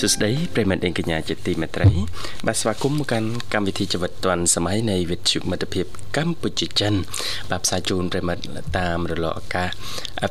[0.00, 1.90] សួស្តីប្រិមត្តអ្នកកញ្ញាជាទីមេត្រី
[2.46, 6.94] បាទស្វាគមន៍មកកាន់កម្មវិធីជីវិតឌွန်សម័យនៃវិទ្យុមិត្តភាពកម្ពុជាចិន
[7.50, 8.42] បាទផ្សាយជូនប្រិមត្ត
[8.78, 9.70] តាមរលកអាកាស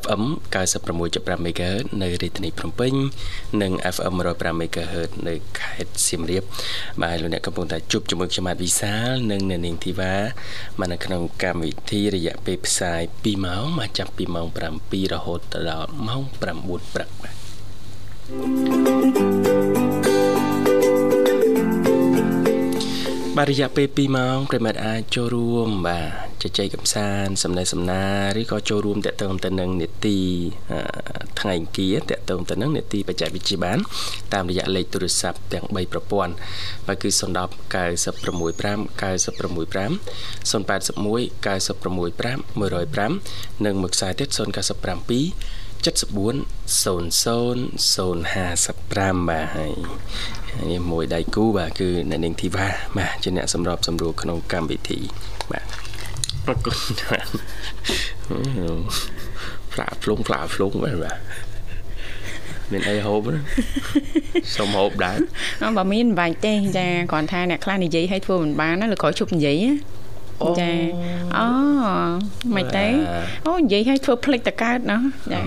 [0.02, 0.24] FM
[0.82, 2.94] 96.5 MHz នៅរាជធានីភ្នំពេញ
[3.62, 6.44] និង FM 105 MHz នៅខេត្តសៀមរាប
[7.02, 10.16] បាទលោកអ្នកកំពុងតែជួបជាមួយខ្ញុំបាទវិសាលនិងអ្នកនាងធីវ៉ា
[10.80, 14.48] មកនៅក្នុងកម្មវិធីរយៈពេលផ្សាយ2ម៉ោងមកចាប់ពីម៉ោង
[14.82, 17.41] 7រហូតដល់ម៉ោង9ព្រឹកបាទ
[23.44, 26.02] បាទរយៈពេល2ម៉ោងប្រិមិត្តអាចចូលរួមបា
[26.42, 30.18] ទជជែកកម្សាន្តសំណេះសំណាលឬក៏ចូលរួមតាក់ទងទៅនឹងនេតិ
[31.40, 33.78] ថ្ងៃអង្គារតាក់ទងទៅនឹងនេតិបច្ចេកវិទ្យាបាន
[34.34, 36.34] តាមរយៈលេខទូរស័ព្ទទាំង3ប្រព័ន្ធ
[36.88, 39.92] បាទគឺ010 965 965
[40.52, 44.40] 081 965 105និងមួយខ្សែទៀត097
[45.82, 45.96] 74 00
[49.02, 49.74] 055បាទហើយ
[50.60, 55.00] នេះមួយដៃគូបាទគឺអ្នកនាងធីវ៉ាបាទជាអ្នកសម្របសម្រួលក្នុងកម្មវិធី
[55.52, 55.66] បាទ
[56.48, 56.78] អរគុណ
[59.74, 61.18] ផ្លាផ្លុងផ្លាផ្លុងបាទបាទ
[62.72, 63.22] មានអីហូប
[64.58, 65.18] សុំហូបដែរ
[65.64, 69.66] អឺបើមានបាច់ទេចាគ្រាន់ថាអ្នកខ្លះនិយាយឲ្យធ្វើមិនបានណាឬក៏ជប់និយាយ
[70.60, 70.72] ចា
[71.38, 71.48] អូ
[72.56, 72.88] មិនទេ
[73.48, 74.98] អូនិយាយឲ្យធ្វើភ្លេចតកើតណា
[75.34, 75.42] ចា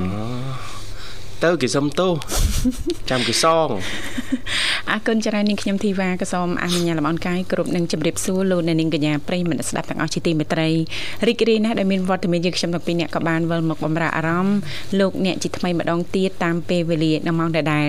[1.44, 2.12] ទៅគេសុំទោស
[3.10, 3.68] ចាំគេសង
[4.90, 10.68] អរគុណច្រើននាងខ្ញុំធីវ៉ាក៏សូមអនុញ្ញាតលំអរកាយគ្រប់នឹងជម្រាបសួរលោកអ្នកនាងកញ្ញាប្រិយមិត្តស្ដាប់ទាំងអស់ជាទីមេត្រី
[11.26, 14.56] រីករាយណាស់ដែលមានវត្តមានយើងខ្ញុំទាំងពីរអ្នកក៏បានវិលមកបំរើអារម្មណ៍
[15.00, 17.88] លោកអ្នកជាថ្មីម្ដងទៀតតាមពេលវេលានៅម៉ោងដដែល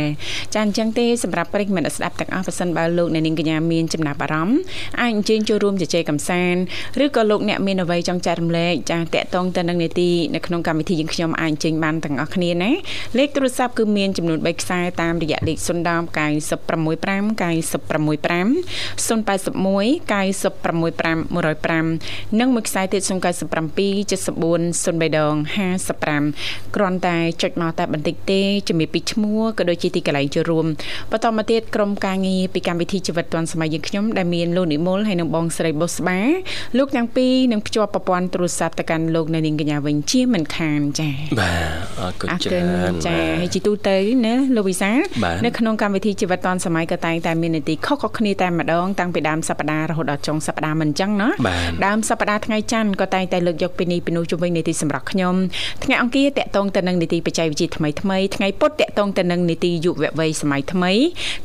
[0.53, 4.59] ចាអញ្ចឹងទេសម្រាប់ប្រិយមិត្តស្ដាប់ទាំងអស់ប៉ះសិនបើលោកអ្នកនាងកញ្ញាមានចំណាប់អារម្មណ៍
[5.01, 6.61] អាចអញ្ជើញចូលរួមជជែកកម្សាន្ត
[7.03, 12.71] ឬក៏លោកអ្នកមានអ្វីចង់ចែករំលែកចាតកតងទៅនឹងនីតិនៅក្នុងកម្មវិធីយើងខ្ញុំអាចអញ្ជើញបានទាំងអស់គ្នាណា
[13.17, 15.67] លេខទូរស័ព្ទគឺមានចំនួន3ខ្សែតាមរយៈលេខ010
[16.17, 18.15] 965 965
[19.07, 21.35] 081 965
[21.75, 25.35] 105និងមួយខ្សែទៀត097 74 03ដង
[26.05, 30.65] 55គ្រាន់តែចុចមកតែបន្តិចទេជំរាបពីឈ្មោះក៏ដូចជាទីកន្លែងចូលរួម
[31.11, 36.19] បន្តមកទៀតក្រុមការងារពីកម្មវិធីជីវិតឌွန်សម័យយើងខ្ញុំដែលមានលោកនិមលហើយនិងបងស្រីបុស្បា
[36.77, 44.91] លោកទាំងពីរនឹងភ្ជាប់ប្រព័ន្ធទូរស័ព្ទទៅកាន់លោកនៅនាងកញ្ញាវិញជាមិនខានចា៎បាទអរគុណច្រើនចា៎ហើយជីទូទៅណាលោកវិសា
[45.45, 51.29] នៅក្នុងកម្មវិធីជីវិតឌွန်សម័យក៏តែងតែមាននីតិខុសៗគ្នាតែម្ដងតាំងពីដើមសប្ដាហ៍រហូតដល់ចុងសប្ដាហ៍មិនអញ្ចឹងណា
[51.85, 55.35] ដើមសប្ដាហ៍ថ្ងៃច័ន្ទក៏តែងតែលើកយកពីនេះពីនោះជំវិញនីតិសម្រាប់ខ្ញុំ
[55.83, 60.91] ថ្ងៃអង្គារតកតងទៅនឹងនីតិបច្ចេកវិទ្យាថ្មីថ្មីថ្ងៃពុធតកតងទៅនឹងនីតិយុវវ័យសម័យថ្មី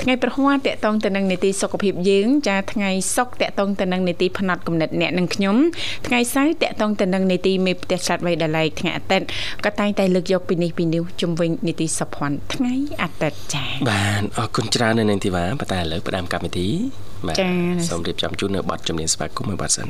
[0.02, 5.56] ថ្ងៃប្រហ័សតកតងទៅនឹងនីតិសុខភាពយើងចាថ្ងៃសុក្រតកតងទៅនឹងនីតិផ្នែកកំណត់អ្នកនិងខ្ញុំ
[6.06, 9.26] ថ្ងៃសៅរ៍តកតងទៅនឹងនីតិមេផ្ទះឆ្លាតវៃដែលឡែកថ្ងៃអាទិត្យ
[9.64, 16.68] ក៏តែងតែលើកយកពីនេះពីនោះជំវិញនីតិសុភ័ណ្ឌថ្ងៃអាទិត្យចា៎បាទអរគុណច្រើននៅនឹងធីវ៉ាប៉ុន្តែឥឡូវផ្ដើមកម្មវិធី
[17.26, 17.36] បាទ
[17.88, 19.86] សូមរៀបចំជូននៅប័ណ្ណជំនាញស្វាគមន៍មួយប័ណ្ណសិន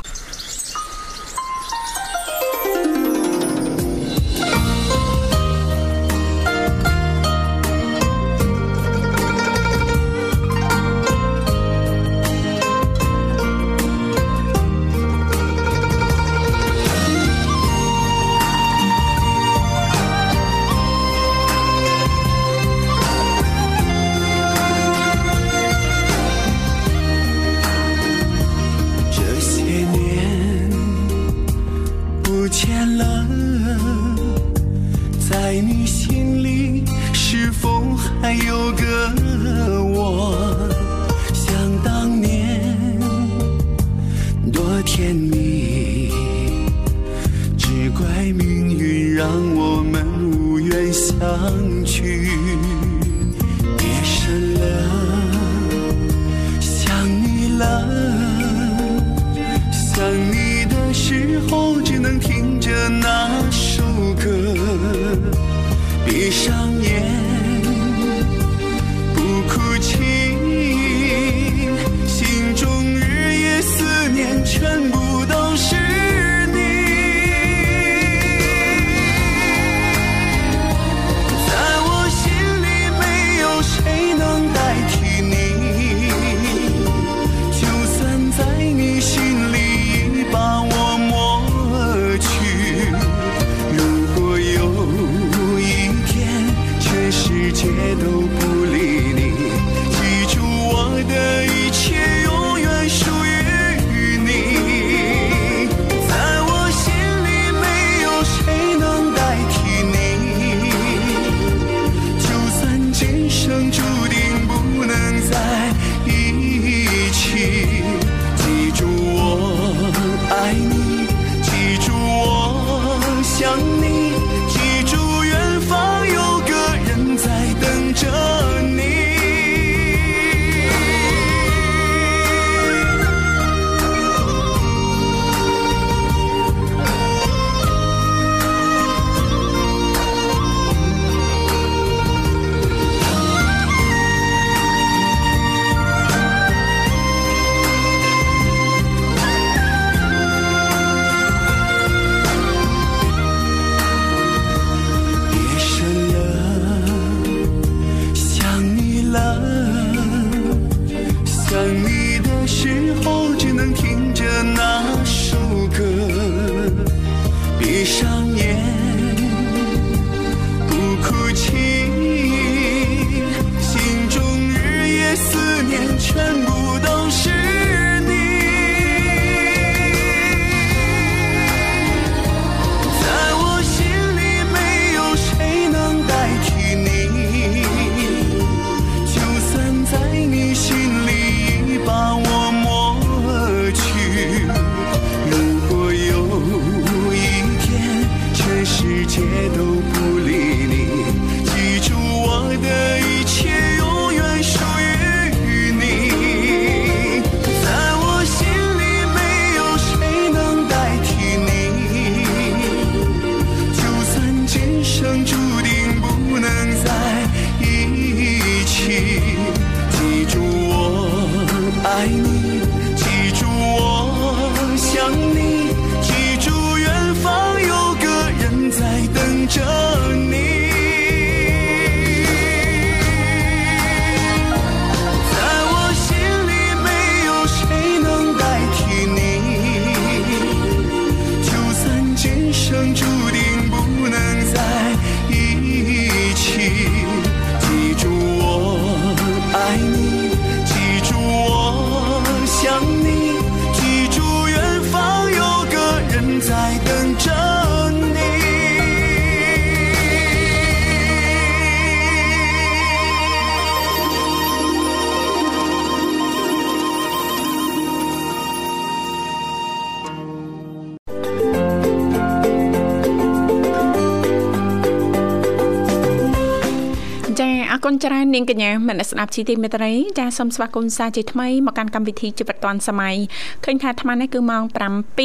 [278.41, 283.17] ននាងកញ្ញាមនស្ដាប់ជីទីមេត្រីចាសូមស្វាគមន៍សាជាថ្មីមកកាន់កម្មវិធីជីវិតឌွန်សម័យ
[283.65, 284.63] ឃើញថាអាត្មានេះគឺម៉ោង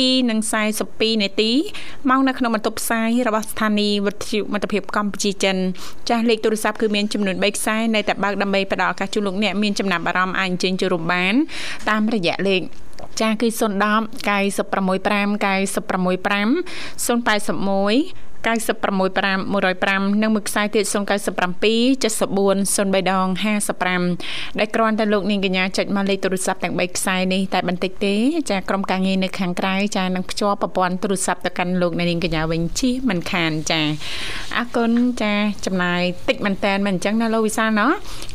[0.06, 1.52] 7:42នាទី
[2.10, 5.56] ម៉ោងនៅក្នុងបន្ទប់ផ្សាយរបស់ស្ថានីយ៍វិទ្យុមិត្តភាពកម្ពុជាចិន
[6.10, 11.34] ចាលេខទូរស័ព្ទគឺមានចំនួន3ខ្សែនៅតែបើកដើម្បីផ្ដល់ឱកាសជូនលោកអ្នកមានចំណាប់អារម្មណ៍អាចអញ្ជើញចូលរួមបាន
[11.90, 12.62] តាមរយៈលេខ
[13.22, 13.64] ចាគឺ010
[14.28, 19.46] 965 965 081 965
[20.16, 20.96] 105និងមួយខ្សែទៀត097
[22.04, 23.28] 74 03ដង
[23.94, 28.16] 55ដែលគ្រាន់តែលោកនាងកញ្ញាចុចមកលេខទូរស័ព្ទទាំង3ខ្សែនេះតែបន្តិចទេ
[28.52, 33.82] ចាក្រុមការងារនៅខាងក្រៅចានឹងភ្ជាប់ប្រព័ន្ធទូរស័ព្ទទៅកាន់លោកនាងកញ្ញាវិញជិះមិនខានចា
[34.58, 35.34] អរគុណចា
[35.66, 37.92] ចំណាយតិចមែនតែនមិនអញ្ចឹងណាលោកវិសាលណោះ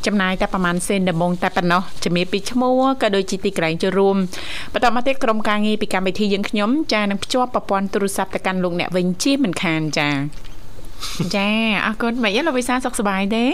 [0.07, 4.17] ចំណាយតែប្រហែលសេនដំបងតែប៉ុណ្ណោះជំរាបពីឈ្មោះក៏ដូចជាទីកន្លែងចូលរួម
[4.73, 10.11] បន្តមកទៀតក្រុមការងារពីកម្មវិធីយើងខ្ញុំចានឹងភ្ជាប់ប្រព័ន្ធទូរស័ព្ទទៅកាន់លោកអ្នកវិញជិះមិនខានចាចា
[11.37, 11.49] ចា
[11.87, 13.45] អរគុណមិនអីលោកវិសាសុខសប្បាយទេ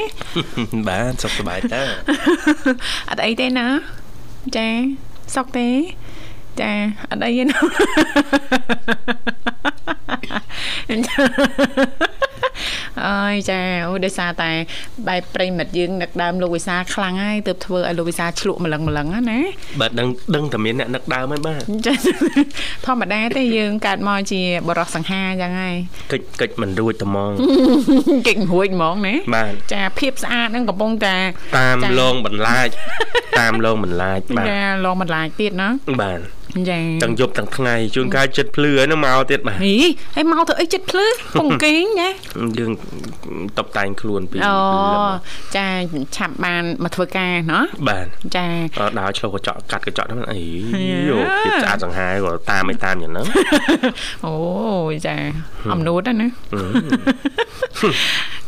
[0.89, 1.83] បាទសុខសប្បាយតើ
[3.11, 3.67] អត់អីទេណា
[4.57, 4.69] ចា
[5.35, 5.69] សុខទេ
[6.63, 6.73] ចា
[7.11, 7.57] អត់អីទេណា
[13.07, 14.51] អើយចាអូដោយសារតែ
[15.09, 19.41] បែបប្រិមិត្តយើងនឹកដើមលោកវិសាខ្លាំងហើយទើបធ្វើឲ្យលោកវិសាឆ្លក់ម្លឹងម្លឹងណា
[19.81, 21.95] បាទដឹងដឹងតែមានអ្នកនឹកដើមហើយបាទចា
[22.87, 25.77] ធម្មតាទេយើងកើតមកជាបរោះសង្ហាអញ្ចឹងហើយ
[26.13, 27.31] កិច្ចកិច្ចមិនរួចត្មង
[28.29, 31.17] កិច្ចរួចហ្មងណាបាទចាភាពស្អាតហ្នឹងកំពុងតែ
[31.59, 32.69] តាមចាលងបន្លាច
[33.41, 35.69] តាមលងបន្លាចបាទចាលងបន្លាចទៀតណា
[36.03, 36.21] បាទ
[36.71, 39.77] ចាទាំងយប់ទាំងថ្ងៃជួនកាលចិត្តភ្លឺហើយនឹងមកទៀតបាទហី
[40.15, 41.07] ហើយមកទៅអីចិត្តភ្លឺ
[41.39, 42.11] ពងគេងណា
[42.59, 42.71] យើង
[43.59, 44.57] តបតែងខ្លួនពីអូ
[44.93, 45.09] លឹម
[45.57, 45.67] ចា
[46.17, 48.47] ឆាប់បានមកធ្វើការណោះបាទចា
[48.81, 50.41] អត់ដើរឆ្លុះកញ្ចក់កាត់កញ្ចក់ហ្នឹងអី
[50.91, 53.27] យ៉ាយោភាពស្អាតសង្ហាយក៏តាមឯតាមយ៉ាងហ្នឹង
[54.27, 54.35] អូ
[55.07, 55.17] ចា
[55.73, 56.29] អំនួតណាណា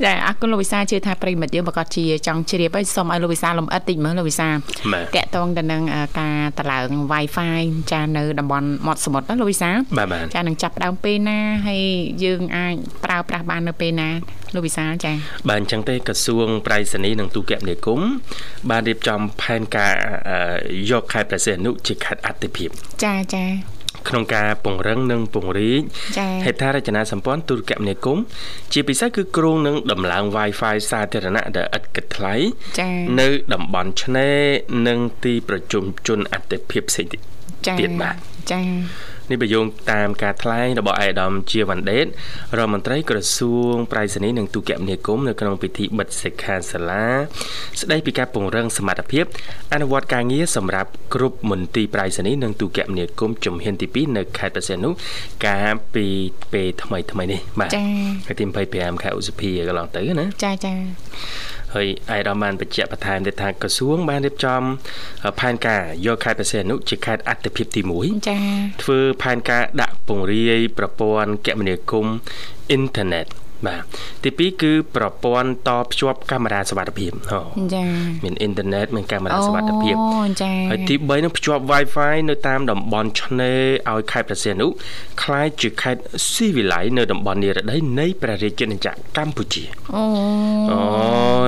[0.04, 4.48] ចាអរគុណលោកវិសាជឿថាប្រិមិត្តយើងប្រកាសជាចង់ជ្រាបហើយសូមឲ្យលោកវិសាលំអិតតិចមើលលោកវិសា
[4.92, 7.60] បាទតកតងទៅនឹងអឺការតឡើង Wi-Fi
[7.92, 11.82] ចានៅតំបន់មាត់សមុទ្រណាលោកវិសាបាទបាទចានឹងចាប់ផ្ដើមពេលណាហើយ
[12.24, 12.74] យើងអាច
[13.04, 14.08] ប្រើប្រាស់បាននៅពេលណា
[14.54, 15.12] លោកវិសាលចា
[15.48, 18.10] បាទអញ្ចឹងទេក្រសួងប្រៃសណីនិងទូរគមនាគមន៍
[18.70, 19.94] បានរៀបចំផែនការ
[20.30, 22.68] អឺយកខេត្តព្រះសីហនុជាខេត្តអតិភិប
[23.04, 23.78] ចាចា
[24.08, 25.80] ក្នុងការពង្រឹងនិងពង្រីក
[26.18, 28.24] ចា៎ហេដ្ឋារចនាសម្ព័ន្ធទូរគមនាគមន៍
[28.72, 32.34] ជាពិសេសគឺគ្រោងនឹងដំឡើង Wi-Fi សាធារណៈដែលឥតគិតថ្លៃ
[32.80, 32.90] ចា
[33.20, 34.40] នៅតំបន់ឆ្នេរ
[34.88, 37.27] និងទីប្រជុំជនអតិភិបផ្សេងទៀតចា
[37.66, 38.16] ទៀតបាទ
[38.52, 38.60] ចា
[39.30, 42.06] នេះបើយោងតាមការថ្លែងរបស់ឯកឧត្តមជាវណ្ដេត
[42.58, 47.06] រដ្ឋមន្ត្រីក្រសួងប្រៃសណីនិងទូរគមនាគមន៍នៅក្នុងពិធីបិទសិក្ខាសាលា
[47.80, 49.24] ស្ដីពីការពង្រឹងសមត្ថភាព
[49.72, 54.90] អនុវត្តការងារសម្រាប់គ្រប់មន្ទីរប្រៃសណីនិងទូរគមនាគមន៍ជំហានទី2នៅខេត្តប្រសិទ្ធនុ
[55.46, 56.06] កាលពី
[56.52, 57.84] ពេលថ្មីថ្មីនេះបាទចា
[58.24, 60.72] ថ្ងៃទី25ខែឧសភាកន្លងទៅណាចាចា
[61.74, 64.62] ហើយឯកឧត្តមបានបញ្ជាក់បន្ថែមទៀតថាក្រសួងបានរៀបចំ
[65.40, 68.38] ផែនការយកខេត្តប្រសិទ្ធនុជាខេត្តអត្តភាពទី1ចា
[68.82, 72.14] ធ្វើផែនការដាក់ពង្រាយប្រព័ន្ធគមនាគមន៍
[72.70, 73.26] អ៊ីនធឺណិត
[73.67, 73.83] បាទ
[74.23, 77.39] ទី2គឺប្រព័ន្ធតភ្ជាប់កាមេរ៉ាសុវត្ថិភាពអូ
[77.73, 77.83] ចា
[78.23, 84.67] មានអ៊ីនធឺណិតមានកាមេរ៉ាសុវត្ថិភាព អូចា ហើយទី3នឹងភ្ជាប់ Wi-Fi នៅតាមតំបន់ឆ្នេរឲ្យខេត្តព្រះសីហនុ
[85.23, 89.63] คล้ายជាខេត្តស៊ីវិល័យនៅតំបន់និរដីនៃព្រះរាជាណាចក្រកម្ពុជា
[89.95, 90.03] អូ
[90.71, 90.81] អូ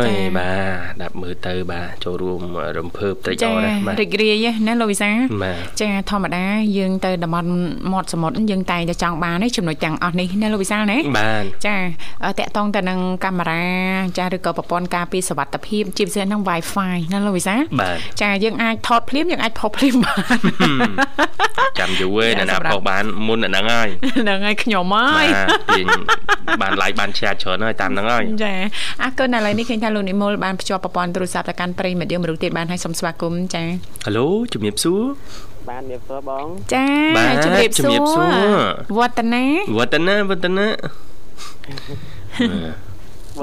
[0.06, 2.42] យ ចា បាទដាក់មើលទៅបាទចូលរួម
[2.78, 5.10] រំភើបត្រេកអ ចា រណាស់បាទ រីករាយណាលោកវិសា
[5.44, 6.46] បាទ ចាធម្មតា
[6.78, 7.50] យើងទៅតំបន់
[7.92, 11.99] មាត់សមុទ្រយើងតែងតែចង់បាននេះចំណុចទាំងអស់នេះណាលោកវិសាលណា បាទ ចាអឺ
[12.39, 13.65] តាក់ទងទៅនឹងកាមេរ៉ា
[14.19, 20.39] ចាឬក៏ប្រព័ន្ធការពារសុវត្ថិភាពជាពិសេសហ្នឹង Wi-Fi ណាលោកវិសាលបាទចាយើងអាចថតភ្លាមយើងអាចផុសភ្លាមបាន
[21.79, 23.89] ចាំយូរឯចាណាណាសម្រាប់ផុសបានមុនអាហ្នឹងហើយ
[24.21, 25.87] ហ្នឹងហើយខ្ញុំហើបាយទទាញ
[26.63, 28.55] បាន like បាន share ច្រើនហើយតាមហ្នឹងហើយចា
[29.03, 33.65] អរគុណឥឡូវនេះឃើញថាលោកនិមលបានភ្ជាប់ប្រព័ន្ធទូរស័ព្ទទៅកាន់ប្រិយមិត្តយើងមនុស្សទៀតបានហើយសូមស្វាគមន៍ចា
[34.07, 34.11] ហៅ
[34.53, 35.03] ជំរាបសួរ
[35.69, 39.45] បានមានសួរបង ចាបាទជំរាបជំសួរាបសួររវឌ្ឍនា
[39.79, 40.67] វឌ្ឍនាវឌ្ឍនា
[43.39, 43.41] វ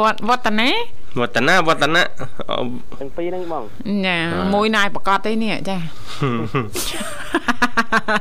[0.00, 0.68] វត្តវឌ្ឍនា
[1.18, 2.02] វឌ្ឍនាវឌ្ឍនា
[2.50, 2.56] អូ
[3.00, 3.64] ទាំងពីរហ្នឹងបង
[4.06, 4.16] ចា
[4.54, 5.78] មួយណាយប្រកាសទេនេះចា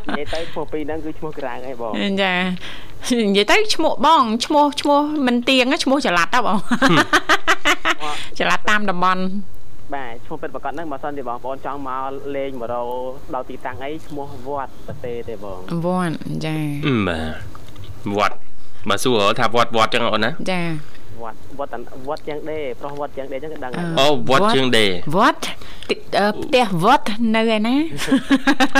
[0.07, 1.91] និយាយទៅឈ្មោះពីរហ្នឹងគឺឈ្មោះក្រាងអីបង
[2.21, 2.33] ចា
[3.27, 6.57] និយាយទៅឈ្មោះបងឈ្មោះឈ្មោះមិនទៀងឈ្មោះចល័តទៅបង
[8.39, 9.23] ចល័តតាមតំបន់
[9.93, 12.01] បាទឈ្មោះពិតប្រកបហ្នឹងបើសិនជាបងប្អូនចង់មក
[12.35, 12.83] លេងមករោ
[13.33, 16.55] ដល់ទីតាំងអីឈ្មោះវត្តប្រទេសទេបងវត្តចា
[16.87, 17.33] អឺបាទ
[18.17, 18.35] វត្ត
[18.89, 20.61] បើសួរថាវត្តវត្តចឹងអូនណាចា
[21.23, 24.85] វត្តវត្តតាវត្តយ៉ាងដេប្រុសវត្តយ៉ាងដេចឹងក៏ដឹងដែរអូវត្តជាងដេ
[25.17, 25.39] វត្ត
[25.89, 27.75] ទីអឺផ្ទះវត្តនៅឯណា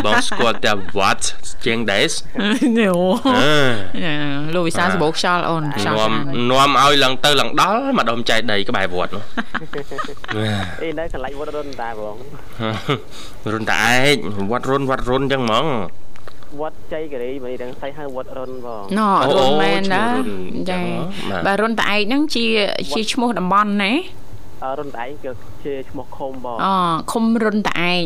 [0.06, 1.24] បងស្គាល់តែវត្ត
[1.66, 2.94] ជាងដេសអូ
[3.38, 3.58] អឺ
[4.04, 4.14] ចា
[4.54, 6.14] លោកវិសាលសបោកខ្យល់អូនខ្យល់នាំ
[6.52, 9.24] នាំឲ្យឡើងទៅឡើងដល់ម្ដុំចែកដីក្បែរវត្តនោះ
[10.84, 12.16] អីនៅកន្លែងវត្តរុនតាបង
[13.54, 14.16] រុនតាឯក
[14.52, 15.66] វត្តរុនវត្តរុនចឹងហ្មង
[16.62, 20.96] វត្តជ័យគិរីមិនដឹងស្អីហៅវត្តរុនបងណអូរុនមែនណាឈ្មោះរុនចឹចាងហ៎
[21.32, 22.46] បាទបើរុនតឯកហ្នឹងជា
[22.94, 23.92] ជាឈ្មោះតំបន់ណា
[24.64, 25.32] អឺរុនតាឯងគឺ
[25.64, 26.74] ជាឈ្មោះឃុំបងអូ
[27.12, 28.06] ឃុំរុនតឯក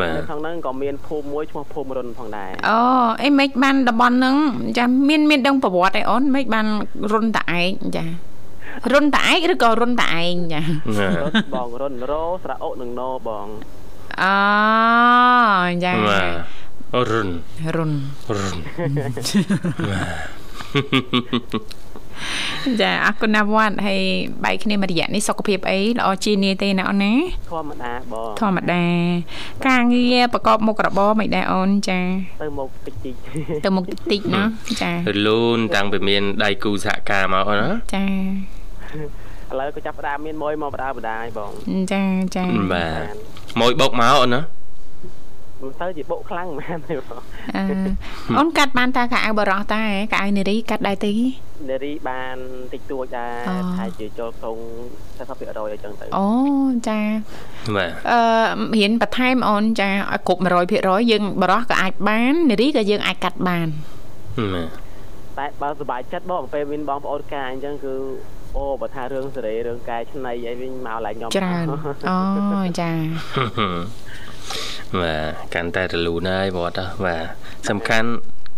[0.00, 2.78] បាទនៅក្នុងហ្នឹងក៏មានភូមិមួយឈ្មោះភូមិរុនផងដែរអូ
[3.22, 4.36] អីមិនបានតំបន់ហ្នឹង
[4.78, 6.66] ចាមានមានដឹងប្រវត្តិអីអូនមិនបាន
[7.12, 8.04] រុនតឯកចា
[8.92, 10.60] រុនតឯកឬក៏រុនតឯងចា
[11.22, 13.46] រុនបងរុនរោស្រៈអុនឹងណូបង
[14.22, 14.34] អូ
[15.84, 16.57] ចាបាទអូ
[17.10, 17.28] រុន
[17.76, 17.92] រុន
[18.36, 18.56] រុន
[22.80, 24.02] ចាអរគុណណាស់វត្តហើយ
[24.44, 27.14] បែកគ្នាមួយរយៈនេះសុខភាពអីល្អជានីទេណាអូនណា
[27.50, 28.84] ធម្មតាបងធម្មតា
[29.68, 32.00] ការងារប្រកបមុខរបរមិនដែរអូនចា
[32.42, 33.14] ទៅមកតិចតិច
[33.64, 34.42] ទៅមុខតិចតិចណា
[34.82, 38.04] ចារលូនតាំងពីមានដៃគូសហការមកអូនណាចា
[39.50, 41.52] ឥឡូវក៏ចាប់ផ្ដើមមានមួយមកបដាបដាយបង
[41.92, 42.02] ចា
[42.36, 43.14] ចាបាទ
[43.60, 44.40] មួយបុកមកអូនណា
[45.62, 47.22] មិនទៅជាបុកខ្លាំងមែនទេបង
[47.56, 47.62] អឺ
[48.38, 51.12] អូនកាត់បានតាកៅអៅបរោះតាហ៎កៅអៅនារីកាត់ដែរទេ
[51.70, 52.36] នារីបាន
[52.72, 54.56] តិចតួចដែរអូថាជាចូលក្នុង
[55.18, 56.28] 40%អីចឹងទៅអូ
[56.88, 57.00] ចា
[57.76, 58.20] បាទអឺ
[58.76, 60.40] រៀនបន្ថែមអូនចាឲ្យគ្រប់
[60.76, 63.68] 100%យើងបរោះក៏អាចបាននារីក៏យើងអាចកាត់បាន
[64.54, 64.68] បាទ
[65.38, 67.94] តែបើសុបាយចិត្តបងពេលមានបងប្អូនការអញ្ចឹងគឺ
[68.56, 71.66] អូបើថារឿងសេរីរឿងកែឆ្នៃអីវិញមកឡើងខ្ញុំច្រើន
[72.10, 72.90] អូចា
[73.60, 74.27] អ
[75.00, 77.24] បាទកាន់តែរលូនហើយវត្តហ៎បាទ
[77.68, 78.10] សំខាន់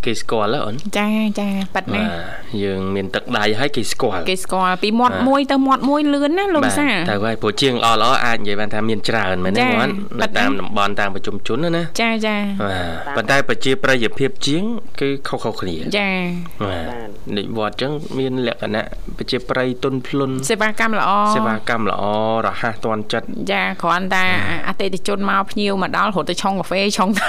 [0.05, 1.09] គេស្គាល់ហ៎អូនចា
[1.41, 12.79] ចាប៉ាត់ណាបាទយើងមានទឹកដៃហើយគេស្គាល់គេស្គាល់ពីមាត់បាទមួយទៅមាត់មួយលឿនណាលោកវិសាទៅហើយព្រោះជាងល្អល្អអាចនិយាយបានថាមានច្រើនមែនទេចាវត្តបានៅត់ណាតាមតំបន់តាមប្រជុំជនណាណាចាចាបា
[13.15, 14.63] ទប៉ុន្តែប្រជាប្រិយភាពជាង
[15.01, 16.11] គឺខុសៗគ្នាចា
[16.65, 16.89] បាទ
[17.37, 18.85] និវត្តន៍អញ្ចឹងមានលក្ខណៈ
[19.19, 22.03] ប្រជាប្រិយទុនភ្លុនសេវាកម្មល្អសេវាកម្មល្អ
[22.47, 24.25] រហ័សទាន់ចិត្តចាគ្រាន់តែ
[24.69, 27.29] អតិថិជនមកភ្ញៀវមកដល់រត់ទៅឆុងកាហ្វេឆុងតែ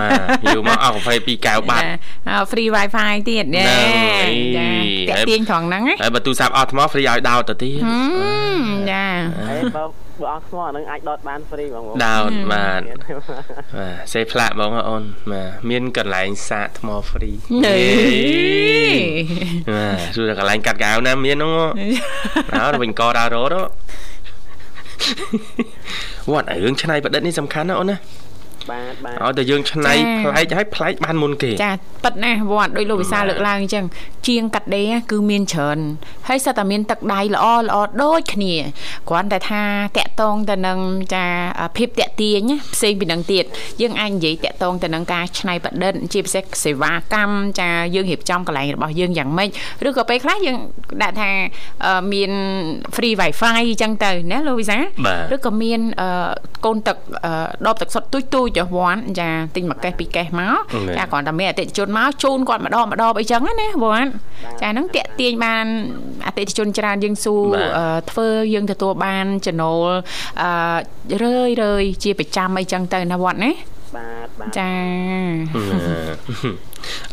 [0.00, 1.90] បាទយូរមកអស់កាហ្វេពីរកែវបាត់ចា
[2.50, 3.66] free wifi ទៀតចាហ្នឹង
[4.08, 4.68] ហើយចា
[5.10, 8.00] តាក់ទាញត្រង់ហ្នឹងណាហើយបើទូរស័ព្ទអស់ថ្មហ្វ្រីឲ្យដោតទៅទៀតហឹ
[8.58, 9.04] មចា
[9.48, 9.84] ហើយបើ
[10.22, 12.98] បើអស់ស្មោះអានឹងអាចដតបានហ្វ្រីបងប្អូនដោតបាទមាន
[13.78, 15.02] បាទសេផ្លាក់បងអូន
[15.32, 17.32] បាទមានកន្លែងសាកថ្មហ្វ្រី
[17.64, 17.86] នេះ
[19.74, 23.64] បាទជួយតែកន្លែងកាត់កៅណាមានហ្នឹងហ៎ដល់វិញកដើររត់ហ៎
[26.32, 27.96] វត្តរឿងឆ្នៃប្រឌិតនេះសំខាន់ណាអូនណា
[28.70, 31.72] បាទបាទឲ្យតែយើងឆ្នៃប្លែកហើយប្លែកបានមុនគេចា
[32.04, 33.84] ប៉ិតណាស់វត្តដោយលោកវិសាលលើកឡើងអញ្ចឹង
[34.28, 35.78] ជាងកាត់ដេរគឺមានច្រើន
[36.28, 38.54] ហើយសិតតែមានទឹកដៃល្អល្អដូចគ្នា
[39.08, 39.62] គ្រាន់តែថា
[39.98, 40.78] តាក់តងទៅនឹង
[41.14, 41.24] ចា
[41.76, 43.44] ភាពតាក់ទាញណាផ្សេងពីនឹងទៀត
[43.80, 49.48] យើងអាចនិយាយតាក់តងទៅនឹងការច្នៃប្រឌិតជាពិសេសសេវាកម្មចាយើងរៀបចំកន្លែងរបស់យើងយ៉ាងម៉េច
[49.86, 50.56] ឬក៏ពេលខ្លះយើង
[51.02, 51.30] ដាក់ថា
[51.86, 52.30] អឺមាន
[52.96, 56.30] free wifi អញ្ចឹងទៅណាលោកវិសាលបាទឬក៏មានអឺ
[56.64, 57.32] កូនទឹកអឺ
[57.66, 64.10] ដបទឹកសុទ្ធទូចទូចចុះវ៉ាន់ចាទិញមួយកេះពីរកេះមកមែនចាគ្រាន់តែមានអតិថិជនមកជូនគាត់ម្ដងម្ដងអីចឹងណាវ៉ាន់
[64.60, 65.66] ចាហ្នឹងតាក់ទាញបាន
[66.26, 69.86] អតិថិជនច្រើនយើងស៊ូបាទអឺធ្វើយើងទទួលបានចំណូល
[70.42, 73.52] អឺរឿយរឿយជាប្រចាំអីចឹងទៅណាវ៉ាន់ណា
[73.96, 74.72] បាទបាទចា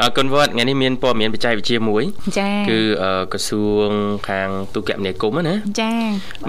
[0.01, 2.03] អរគុណវត្តថ្ងៃនេះមានព័ត៌មានបច្ចេកវិទ្យាមួយ
[2.39, 3.89] ចាគឺអឺក្រសួង
[4.29, 5.91] ខាងទូរគមនាគមន៍ណាចា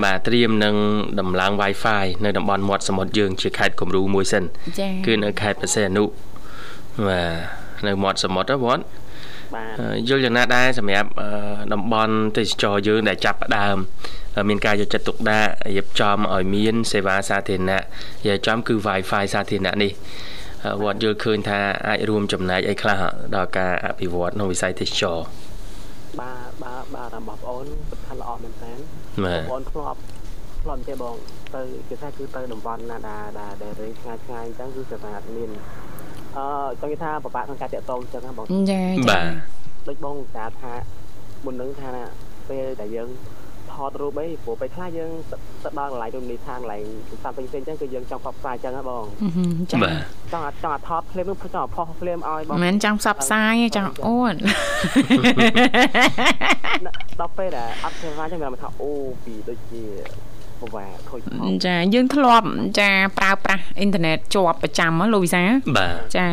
[0.04, 0.75] បាទត្រៀមនឹង
[1.20, 4.44] ដំឡើង Wi-Fi នៅតំបន់មាត់សមុទ្រយើងជាខេត្តគំរូមួយសិន
[4.80, 6.04] ចាគឺនៅខេត្តបរសេអនុ
[7.06, 9.07] បាទនៅមាត់សមុទ្រហ្នឹងវត្តបាទអឺ
[10.08, 11.28] យល់យ៉ាងណាដែរសម្រាប់អឺ
[11.73, 13.76] តំបន់ទេសចរយើងដែលចាប់ផ្ដើម
[14.37, 17.80] អឺមានការយកចិត្តទុកដាក់រៀបចំឲ្យមានសេវាសាធារណៈ
[18.21, 19.93] និយាយចំគឺ Wi-Fi សាធារណៈនេះ
[20.65, 23.00] អឺវត្តយល់ឃើញថាអាចរួមចំណែកអីខ្លះ
[23.34, 25.19] ដល់ការអភិវឌ្ឍក្នុងវិស័យទេសចរ
[26.21, 28.73] បាទបាទបាទតាមបងប្អូនពិតថាល្អមែនតើ
[29.25, 29.99] បាទបងប្អូនធ្លាប់
[30.63, 31.17] ធ្លាប់ទេបង
[31.54, 35.50] ទៅគេថាគឺទៅតំបន់ណាដែលដែលដែលរៀងឆ្ងាយឆ្ងាយអញ្ចឹងគឺសេវាអត់មាន
[36.38, 39.24] អឺចង់និយាយថាពិបាកក្នុងការតាក់ទងអញ្ចឹងណាបងចាបាទ
[39.88, 40.72] ដូចបងឧស្សាហ៍ថា
[41.44, 42.04] មុននឹងថាណា
[42.48, 43.08] ពេលដែលយើង
[43.72, 45.10] ថតរូបអីព្រោះពេលខ្លះយើង
[45.64, 49.04] ទៅដល់កន្លែងរមណីយដ្ឋានកន្លែងផ្សារផ្សេងៗអញ្ចឹងគឺយើងចង់ផ្សព្វផ្សាយអញ្ចឹងណាបង
[49.70, 49.94] ចាបាទ
[50.32, 54.34] ចង់អាចចង់អាចថតភ្លាមនឹងចង់អាចផុសភ្លាមឲ្យបងមិនមែនចង់ផ្សព្វផ្សាយទេចង់អួត
[57.20, 58.90] ដល់ពេលដែលអត់សេវាអញ្ចឹងគេថាអូ
[59.24, 59.84] ពីដូចជា
[60.60, 62.47] ពិបាកខូចផលចាយើងធ្លាប់
[62.80, 65.42] ចាប្រើប្រាស់អ៊ីនធឺណិតជាប់ប្រចាំហ៎លោកវិសា
[65.76, 66.28] បាទចា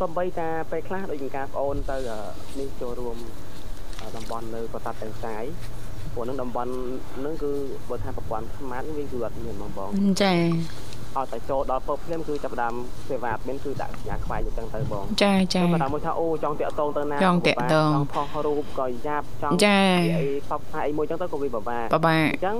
[0.00, 2.20] សំបីតាពេលខ្លះដូចមានការប្អូនទៅអឺ
[2.58, 3.16] នេះចូលរួម
[4.02, 5.44] អឺតំបន់នៅកតាត់ទាំងសាយ
[6.14, 6.72] ព្រោះនឹងតំបន់
[7.24, 7.52] នឹងគឺ
[7.88, 9.90] បើថាប្រព័ន្ធស្មាតវាគឺអត់មានហ្មងបង
[10.22, 10.32] ចា
[11.16, 12.74] ឲ្យតែចូលដល់ពើភ្លាមគឺចាប់ផ្ដើម
[13.08, 22.56] សេវាអត់មានគឺដាក់សញ្ញាខ្វាយអញ្ចឹងទៅបងចាចាទៅបើតាមមួយថាអូចង់តាក់តងទៅណាចង់តាក់ទងចង់ផុសរូបក៏យ៉ាប់ចង់ចានិយាយអីផ្សព្វផ្សាយអីមួយអញ្ចឹងទៅក៏វាពិបាកបបាអញ្ចឹង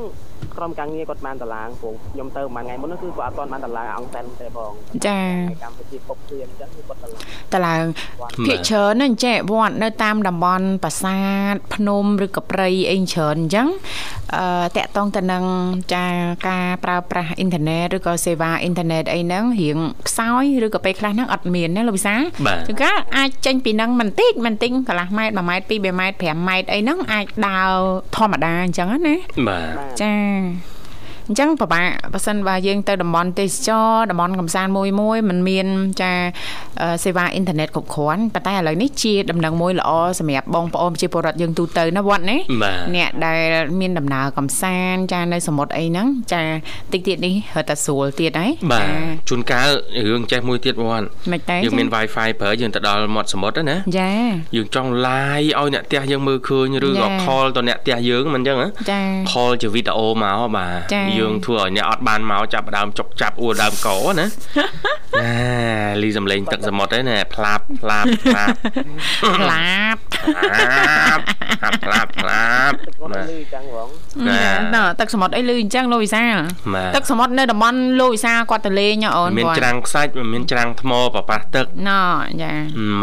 [0.57, 4.73] ក្រុមការងារគាត់បានតឡើងព្រោះខ្ញុំទៅមួយថ្ងៃមុនហ្នឹងគឺគាត់អត់ទាន់បានតឡើងអង្គសិនទេបង
[5.07, 7.15] ចាថ្ងៃកម្ពុជាពុកព្រៀមអញ្ចឹងគឺគាត់តឡើង
[7.55, 7.85] តឡើង
[8.47, 11.19] ភាគច្រើនណាអញ្ចេះវត្តនៅតាមតំបន់ប្រាសា
[11.53, 13.69] ទភ្នំឬក៏ព្រៃអីច្រើនអញ្ចឹង
[14.37, 15.45] អឺតាក់តងទៅនឹង
[15.95, 16.07] ចា
[16.49, 22.15] ការប្រើប្រាស់អ៊ីនធឺណិតឬក៏សេវាអ៊ីនធឺណិតអីហ្នឹងរៀងខ្សោយឬក៏ពេលខ្លះហ្នឹងអត់មានណាលោកវិសា
[22.47, 27.73] បាទជួនកាលអាចចេញពីហ្នឹងបន្តិចបន្តិចកន្លះម៉ែត្រ1ម៉ែត្រ2 3ម៉ែត្រ5ម៉ែត្រអីហ្នឹងអាចដើរ
[28.17, 30.15] ធម្មតាអញ្ចឹងណាបាទបាទចា
[31.29, 35.67] អញ្ចឹងប្រហែលបើសិនបើយើងទៅតំបន់ទេសចរតំបន់កំសាន្តមួយមួយมันមាន
[36.01, 36.13] ចា
[36.83, 46.43] អឺសេវាអ៊ីនធឺណិតគ្រប់គ្រាន់ប៉ុន្តែឥឡូវនេះជាដំណឹងមួយល្អសម្រាប់បងប្អូនប្រជាពលរដ្ឋយើងទូទៅណាវត្តណាបាទអ្នកដែលមានដំណើរកំសាន្តចានៅសមុទ្រអីហ្នឹងចា
[46.93, 48.87] តិចទៀតនេះរត់តែស្រួលទៀតហើយបាទ
[49.29, 49.71] ជួនកាល
[50.11, 54.13] រឿងចេះមួយទៀតវត្តមិនតែយើងមាន Wi-Fi ប្រើយើងទៅដល់មាត់សមុទ្រណាចា
[54.57, 64.27] យើងចង់ live ឲ្យអ្នកផ្ទះយើងមើលឃើញឬចាក៏ call ទៅអ្នកផ្ទះយើងមិនអញ្ចឹងហ៎ចា call ជាវីដេអូមកបាទចា៎យើងធ្វើឲ្យអ្នកអត់បានមកចាប់ផ្ដើមចុកចាប់អួរដើមកណា
[65.21, 65.33] ណា
[66.03, 68.57] លីសំឡេងទឹកសមុទ្រហ្នឹងណាផ្លាប់ផ្លាប់ផ្លាប់
[69.39, 71.23] ផ្លាប់ផ្លាប់
[71.85, 73.89] ផ្លាប់ផ្លាប់ទឹកគាត់បាទលឺអញ្ចឹងបង
[74.29, 76.37] ណាណ៎ទឹកសមុទ្រអីលឺអញ្ចឹងលោកវិសាល
[76.75, 82.01] បាទទឹកសមុទ្រនៅតំបន់លោកវិសាគាត់ទៅលេងហ៎អូនមានគាត់ច្រាំងខ្សាច់មានច្រាំងថ្មប្រប៉ះទឹកណ៎
[82.43, 82.53] ចា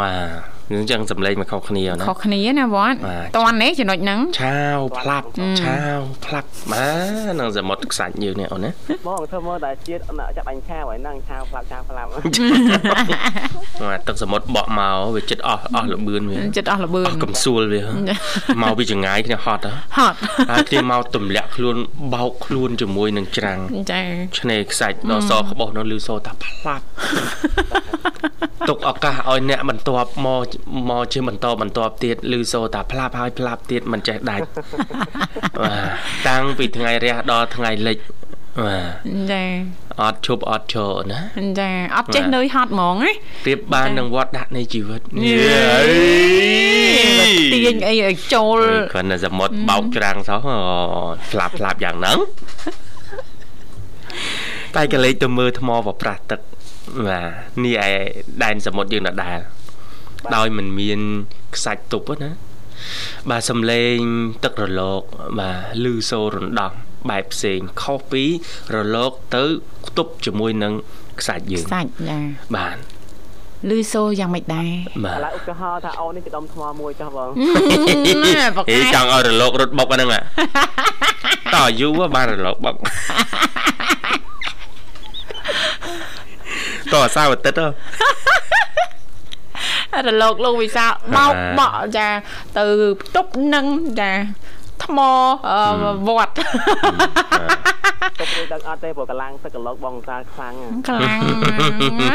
[0.01, 0.13] បា
[0.51, 5.27] ទ អញ្ចឹងសំឡេងមកខុសគ្នាណាខុសគ្នាណាវត្តបាទតន់នេះចំណុចហ្នឹងឆាវផ្លាប់
[5.61, 6.89] ឆាវផ្លាប់បា
[7.27, 8.69] ទនឹងសមុទ្រខ្សាច់យើងនេះអូនណា
[9.07, 17.83] បងធ្វើមើលតែជាតិអត់ចាប់អញឆាវហើយហ្នឹងឆាវផ្លាប់ឆាវផ្លាប់បាទទឹកសមុទ្របក់មកវាចិត្តអស់អស់លបឿនវាចិត្តអស់លបឿនអស់កំសួលវា
[18.61, 20.17] មកពីចង្ងាយគ្នាហត់ហ៎ហត់
[20.49, 21.77] ហើយគ្នាមកទម្លាក់ខ្លួន
[22.13, 23.59] បោកខ្លួនជាមួយនឹងច្រាំង
[23.91, 24.01] ចា
[24.39, 26.85] ឆ្នេរខ្សាច់ដល់សក្បោះនោះលឺសូរថាផ្លាប់
[28.69, 30.54] ទុកឱកាសឲ្យអ្នកបន្ទាប់មក
[30.89, 34.43] មកជាបន្តបន្តទៀតលឺសូរថាផ្លាប់ហើយផ្លាប់ទៀតមិនចេះដាច់
[35.59, 37.97] បាទតាំងពីថ្ងៃរះដល់ថ្ងៃលិច
[38.59, 38.77] បា
[39.29, 39.43] ទចា
[40.01, 41.19] អត់ឈប់អត់ឈរណា
[41.59, 43.11] ចាអត់ចេះនឿយហត់ហ្មងណា
[43.45, 45.35] ប្រៀបបាននឹងវត្តដាក់នៃជីវិតយេ
[47.53, 48.59] ទាញអីឲ្យចូល
[48.93, 50.59] គ្រាន់តែសមុទ្របោកច្រាំងសោះអូ
[51.31, 52.17] ផ្លាប់ផ្លាប់យ៉ាងហ្នឹង
[54.75, 56.39] តែកលេចទៅមើលថ្មប្រប្រាស់ទឹក
[57.07, 57.27] បាទ
[57.63, 57.89] នេះឯ
[58.43, 59.37] ដែនសមុទ្រយើងដដែល
[60.35, 60.99] ដោយមិនមាន
[61.55, 62.31] ខ្សាច់ទប់ទេណា
[63.29, 63.97] បាទសំឡេង
[64.43, 65.01] ទឹករលក
[65.39, 66.71] បាទលឺសូររំដោះ
[67.09, 68.23] បែបផ្សេងខុសពី
[68.75, 69.43] រលកទៅ
[69.87, 70.73] ខ្ទប់ជាមួយនឹង
[71.19, 72.19] ខ្សាច់យើងសាច់ចា
[72.57, 72.77] បាទ
[73.69, 74.69] លឺសូរយ៉ាងម៉េចដែរ
[75.05, 77.29] បាឥទឡូវឧទាហរណ៍ថាអូននេះជាដុំថ្មមួយចុះបង
[78.41, 80.23] ណាបកហេែចង់ឲ្យរលករត់បុកអាហ្នឹងហ่ะ
[81.55, 82.75] តើយូរហ៎បានរលកបុក
[86.93, 88.34] តើអាសាវអាទិត្យហ៎
[90.07, 92.07] រលកលោកវិសាលបោកបាទបក់ចា
[92.57, 92.65] ទៅ
[93.01, 93.65] ផ្ទប់នឹង
[93.99, 94.11] ចា
[94.83, 94.97] ថ្ម
[95.49, 96.33] អឺវត្ត
[98.19, 101.19] ទុកមួយដឹងអត់ទេព្រោះកម្លាំងទឹកកន្លកបងតាខ្លាំងហ៎ខ្លាំង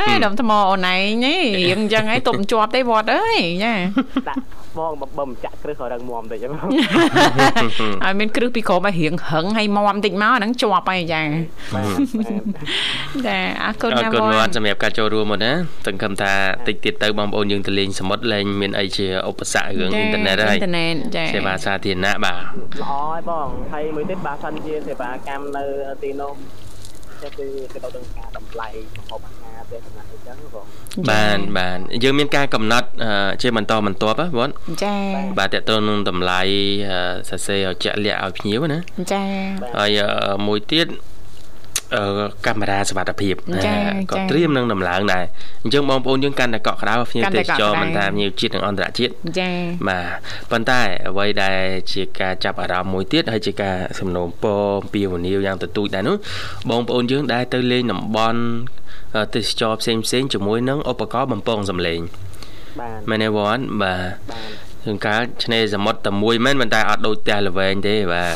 [0.09, 3.75] ហើយដុំថ្មអូនឯងនេះរៀងអញ្ចឹងហើយទប់មិនជាប់ទេវត្តអើយចា
[4.29, 4.43] ដាក់
[4.79, 6.71] បងបើមិនចាក់គ្រឹះឲ្យរឹងមាំតិចហ្នឹង
[8.05, 11.23] ឲ្យមានគ្រឹះពីក្រោមឲ្យរៀងហឹងឲ្យមមតិចមកអាហ្នឹងជាប់ហើយចា
[11.75, 12.29] បាទ
[13.27, 15.53] ចាអរគុណអរណាគុណវវត្តត្តសម្រាប់ការចូលរួមមកណា
[15.87, 16.33] សង្ឃឹមថា
[16.69, 25.65] តិចទៀតទៅបងប្អូនយើងទៅលេងសមុទ្រលែងមានអីជាឧបសគ្គរឿងអ៊ីនធឺណិតហើយអ៊ីនធឺណិតចាសេវាសាធារណៈបាទល្អហើយបងហើយមួយទៀតបើសិនជាសេវាកម្មនៅ
[26.03, 26.33] ទីនោះ
[27.23, 30.65] គឺគឺទៅដល់ការតម្លៃម្ហូបអាហារទេសនាអីចឹងបង
[31.11, 34.55] បានបានយើងមានការកំណត់អឺជាបន្តបន្ទាប់ហ៎វត្ត
[34.85, 34.95] ចា
[35.39, 36.41] បាទតើតើនឹងតម្លៃ
[36.91, 38.79] អឺសរសេរឲ្យជាក់លាក់ឲ្យភ្ញៀវណា
[39.13, 39.23] ចា
[39.77, 41.20] ហើយអឺមួយទៀតអឺ
[42.47, 45.25] កាមេរ៉ាសុវត្ថិភាពចាណាក៏ចាត្រៀមនឹងដំឡើងដែរ
[45.65, 49.51] អញ្ចឹងបងប្អូនយើងកាន់តែកក់ក្ដៅភ្ញៀវកាន់តែទេសកក់ចរក្ដៅមិនថាភ្ញៀវជាតិនិងអន្តរជាតិចា
[49.89, 50.07] បាទ
[50.51, 51.59] ប៉ុន្តែអ្វីដែល
[51.93, 56.17] ជាការចាប់អារម្មណ៍មួយទៀតហើយជាការសំណូមពរអំពីវនីវយ៉ាងទទូចដែរនោះ
[56.71, 58.41] បងប្អូនយើងដែលទៅលេងតំបន់
[59.17, 62.01] អឺទេសចរផ្សេងផ្សេងៗជាមួយនឹងឧបករណ៍បំពងសម្លេង
[62.81, 68.35] បាទមែនទេវ៉ាន់បាទបាទជួនកាលឆ្នេរសមុទ្រតែមួយមែនប៉ុន្តែអត់ដូចផ្ទះល្វែងទេបាទ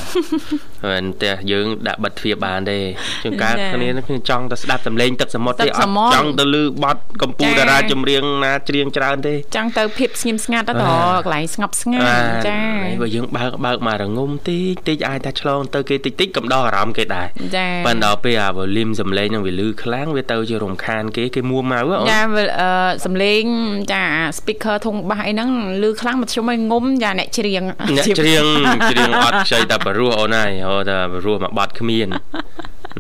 [0.91, 2.79] មិនផ្ទះយើងដាក់បិទទ្វារបានទេ
[3.23, 22.71] ជួនកាលចាគ្នាគ្នាចង់ទៅស្ដាប់សំឡេងទឹកសមុទ្រទឹកទេអសត់មុទ្រចង់ទៅលឺបទកម្ពុជាចាតារាចម្រៀងណាច្រៀងច្រើនទេចង់ទៅភាពស្ងៀមស្ងាត់ទៅតបាទកន្លែងស្ងប់ស្ងាត់បាទចាហើយបើយើងបើកបើកមករងុំតិចតិចអាចថាឆ្លងទៅគេតិចតិចកំដរអារម្មណ៍គេដែរចាប៉ុន្តែដល់ពេលអាវ៉ូលីមសំឡេងនឹងវាលឺខ្លាំងវាទៅជារំខានគេគេមួម៉ៅហ៎អូនចាវាអឺ
[23.05, 23.43] សំលេង
[23.93, 24.03] ចា
[24.39, 25.51] speaker ធុងបាសអីហ្នឹង
[25.83, 27.63] ឮខ្លាំងមកខ្ញុំឲ្យងុំចាអ្នកច្រៀង
[27.97, 28.45] អ្នកច្រៀង
[28.91, 32.09] ច្រៀងអត់ខ្ចីតែបរោះអូនហើយហៅថាបរោះមកបាត់គ្មាន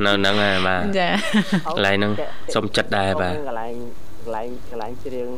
[0.04, 1.08] នៅហ្នឹងហើយបាទចា
[1.76, 2.12] កន្លែងហ្នឹង
[2.54, 3.74] សុំចិត្តដែរបាទកន្លែង
[4.20, 5.28] កន្លែងកន្លែងច្រៀង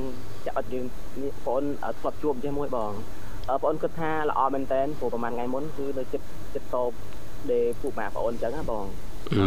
[0.47, 0.85] ចាក់អត់យើង
[1.23, 2.93] នេះបងអត់ធ្លាប់ជួបអញ្ចឹងមួយបង
[3.51, 6.91] អឺបងគិតថាល្អមែនតើព្រោះប្រហែលថ្ងៃមុនគឺនៅចិត្តចិត្តតប
[7.51, 8.85] ដេពួកម៉ាក់បងអញ្ចឹងណាបង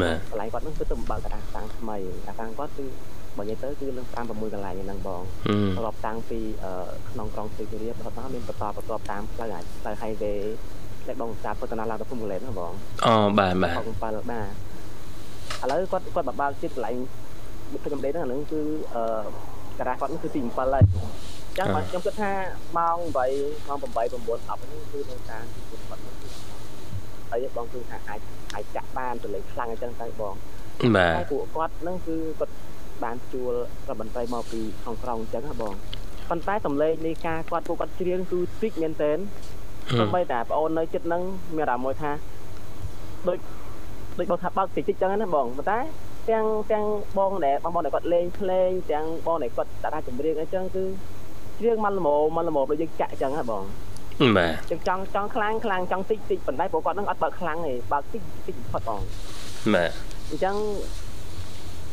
[0.02, 1.98] បាទកន្លែងគាត់ហ្នឹងគឺទៅបើកតារាសាំងថ្មី
[2.28, 2.86] តារាសាំងគាត់គឺ
[3.38, 5.22] បើនិយាយទៅគឺលើ5 6កន្លែងហ្នឹងបង
[5.78, 6.72] អឺរាប់តាំងពីអឺ
[7.12, 10.40] ក្នុងក្រុងស្រីគិរីរហូតដល់មានបន្តបន្តតាមផ្លូវអាចផ្លូវ highway
[11.10, 12.72] លេខបងតាពុទ្ធនាឡើងទៅភូមិកលែនណាបង
[13.06, 14.48] អូបាទបាទ67បាទ
[15.64, 16.96] ឥឡូវគាត់គាត់បបើកជាតិកន្លែង
[17.74, 18.62] វិទ្យុកំដេហ្នឹងអាហ្នឹងគឺ
[18.96, 19.04] អឺ
[19.80, 20.84] តារាគាត់ហ្នឹងគឺទី7ហើយ
[21.58, 22.32] ចឹងបាទខ្ញុំគិតថា
[22.78, 22.98] ម៉ោង
[23.34, 26.28] 8ម៉ោង8 9 10ហ្នឹងគឺនៅតាមទីគាត់ហ្នឹងគឺ
[27.30, 28.22] ហើយបងគឺថាអាច
[28.56, 30.34] អាចចាក់បានទៅលេងខ្លាំងអញ្ចឹងទៅបង
[30.98, 32.54] បាទហើយពួកគាត់ហ្នឹងគឺគាត់
[33.04, 35.74] បានជួលរដ្ឋមន្ត្រីមកពីក្នុងក្រុងអញ្ចឹងណាបង
[36.30, 39.18] ប៉ុន្តែសម្លេងនៃការគាត់ពួកគាត់ច្រៀងគឺតិចមែនទែន
[39.98, 41.22] ទោះបីតែបងអូននៅចិត្តហ្នឹង
[41.56, 42.12] មានអារម្មណ៍មួយថា
[43.28, 43.38] ដូច
[44.18, 45.80] ដូចបងថាបើកតិចតិចអញ្ចឹងណាបងប៉ុន្តែ
[46.30, 46.86] ទាំងទាំង
[47.18, 50.84] បងដែលបងបងដែលគាត់លេងភ្លេងទាំងបងដែលគាត់តារាចម្រៀងអញ្ចឹងគឺ
[51.60, 53.64] ច្រៀងមកល្មមមកល្មមដូចយើងចាក់អញ្ចឹងណាបង
[54.38, 59.02] បាទយើងចង់ចង់ខ្លាំងខ្លាំងចង់តិចតិចប៉ុន្តែពួកគាត់ហ្នឹងអត់បើកខ្លាំងទេបើកតិចតិចបំផុតបង
[59.74, 59.92] បាទ
[60.30, 60.56] អញ្ចឹង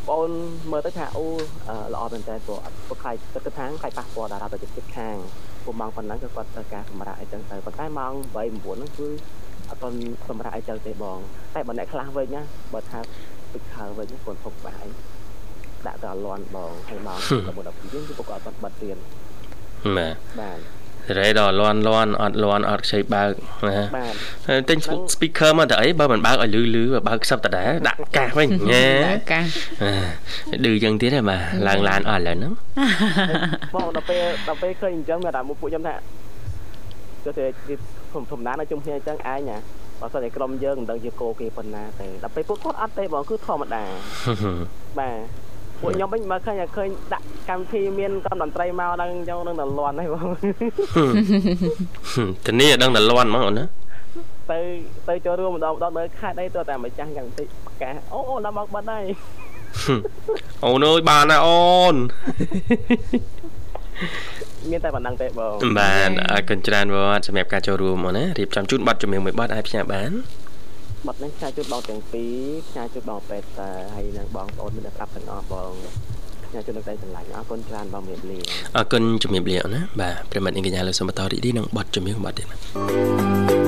[0.08, 0.30] បងអូន
[0.70, 1.24] មើលទៅថាអូ
[1.68, 5.16] អឺល្អមែនតើព្រោះអត់ពួកខ្លាយទឹកខាងខ្លាយប៉ះពាល់តារាទៅចិត្តខាង
[5.66, 9.08] ពួកម៉ោងប៉ុណ្ណឹងគឺគាត់ត្រូវការសម្រាប់អីចឹងទៅប៉ុន្តែម៉ោង8 9ហ្នឹងគឺ
[9.68, 9.98] អត់ទាន់
[10.28, 11.18] សម្រាប់អីចឹងទេបង
[11.54, 13.00] តែបើអ្នកខ្លះវិញណាបើថា
[13.52, 14.86] ទឹកខើវិញគាត់ធប់បាយ
[15.86, 17.30] ដាក់ទៅអត់លន់បងហើយម៉ោង11
[17.66, 18.96] 12យើងគឺពួកគាត់អត់បិទទៀត
[19.84, 20.58] ហបាទបាទ
[21.18, 23.30] រ៉េដល់លន់លន់អត់លន់អត់ខ្ចីបើក
[23.68, 24.14] ណាបាទ
[24.46, 24.78] ហើយទិញ
[25.14, 29.46] speaker មកទៅអីបើមិនបើកឲ្យលឺលឺបើបើកសឹបតដែរដាក់កាសវិញញ៉ែឱកាស
[30.64, 32.52] ឌឺចឹងទៀតហ៎បាទឡើងឡានអស់ឥឡូវហ្នឹង
[33.74, 35.94] បងដល់ពេលដល់ពេលឃើញអញ្ចឹងមានតែមកពួកខ្ញុំថា
[37.24, 37.46] គឺតែ
[38.12, 39.58] ធំធំណាស់នៅជុំគ្នាអញ្ចឹងឯងណា
[40.00, 43.84] បើសិនតែក្រុមយើងមិនដឹងជាគោគេប៉ុណ្ណាទេដល់ពេលពួកគាត់អត់ទេបងគឺធម្មតា
[44.98, 45.45] បាទ
[45.80, 50.30] ពួកខ្ញុំវិញមកឃើញតែឃើញដាក់កម្មវិធីមានក្រុមតន្ត្រីមកដល់អញ្ចឹងនឹងតែលន់ហើយបង
[52.46, 53.64] ធានាដឹងតែលន់ហ្មងអូនណា
[54.50, 54.58] ទៅ
[55.08, 59.04] ទៅចូលរួមម្ដងម្ដងនៅខេត្តអីទៅតែម្ចាស់កម្មវិធីប្រកាសអូអូដល់មកបាត់ហើយ
[60.64, 61.94] អូនអើយបានណាអូន
[64.70, 70.10] មានតែប៉ុណ្ណឹងទេបងបាទអរគុណច្រើនវត្តសម្រាប់ការចូលរួមអូនណារៀបចំជូនប័ណ្ណជំនឿមួយប័ណ្ណអាចផ្សាយបាន
[71.06, 72.36] បាត់នេះផ្សាយជូនបងទាំងពីរ
[72.68, 75.72] ផ្សាយជូនបងពេទ្យតាហើយនឹងបងប្អូនមានតែប្រាប់ទាំងអស់បង
[76.44, 78.38] ផ្សាយជូននឹងតែឆ្លាញ់អរគុណច្រើនបងមានលា
[78.76, 83.65] អរគុណជំរាបលាអូនណាបាទប្រិមត្តនាងកញ្ញាលោកសូមបន្តរីករាយនឹងប័ណ្ណជំនឿមួយប័ណ្ណទៀតបា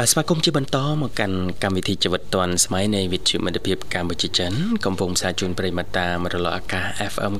[0.00, 4.52] បាទស្វាគមន៍ជាបន្តមកកាន់កម្មវិធីជីវិតឌွန်សម័យនៃវិទ្យុមិត្តភាពកម្ពុជាចិន
[4.84, 7.32] កំពុងផ្សាយជូនប្រិយមិត្តតាមរលកអាកាស FM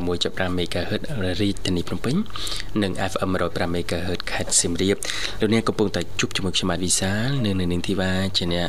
[0.00, 1.02] 96.5 MHz
[1.40, 2.14] រាជធានីភ្នំពេញ
[2.82, 4.96] និង FM 105 MHz ខេត្តសៀមរាប
[5.40, 8.68] លោកអ្នកកំពុងតែជួបជាមួយខ្ញុំបាទវិសាលនៅនៅនាងធីវ៉ាជាអ្នក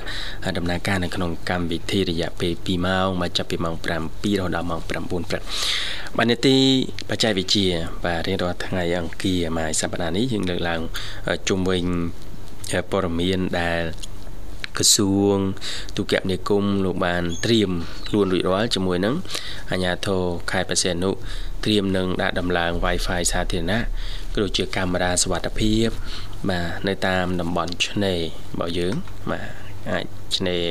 [0.58, 3.93] ដំណើរការនៅក្នុងកម្មវិធីរយៈពេល2ម៉ោងមកចាប់ពីម៉ោង7រ
[4.41, 5.41] ហូតដល់ម៉ោង9ព្រឹក
[6.17, 6.58] បាទនេតិ
[7.10, 7.67] បច្ចេកវិទ្យា
[8.05, 10.81] បាទរៀងរាល់ថ្ងៃអង្គារមួយសប្តាហ៍នេះយើងលើកឡើង
[11.47, 11.86] ជុំវិញ
[12.91, 13.82] ព័ត៌មានដែល
[14.78, 15.38] ក្រសួង
[15.95, 17.71] ទូរគមនាគមន៍លោកបានត្រៀម
[18.08, 19.15] ខ្លួនរួចរាល់ជាមួយនឹង
[19.71, 21.10] អាជ្ញាធរខេត្តបរសេនុ
[21.65, 23.82] ត្រៀមនឹងដាក់ដំឡើង Wi-Fi សាធារណៈ
[24.34, 25.88] ក៏ដូចជាកាមេរ៉ាសុវត្ថិភាព
[26.49, 28.21] បាទនៅតាមតំបន់ឆ្នេរ
[28.54, 28.95] របស់យើង
[29.32, 29.49] បាទ
[29.91, 30.06] អាច
[30.38, 30.63] ឆ្នេរ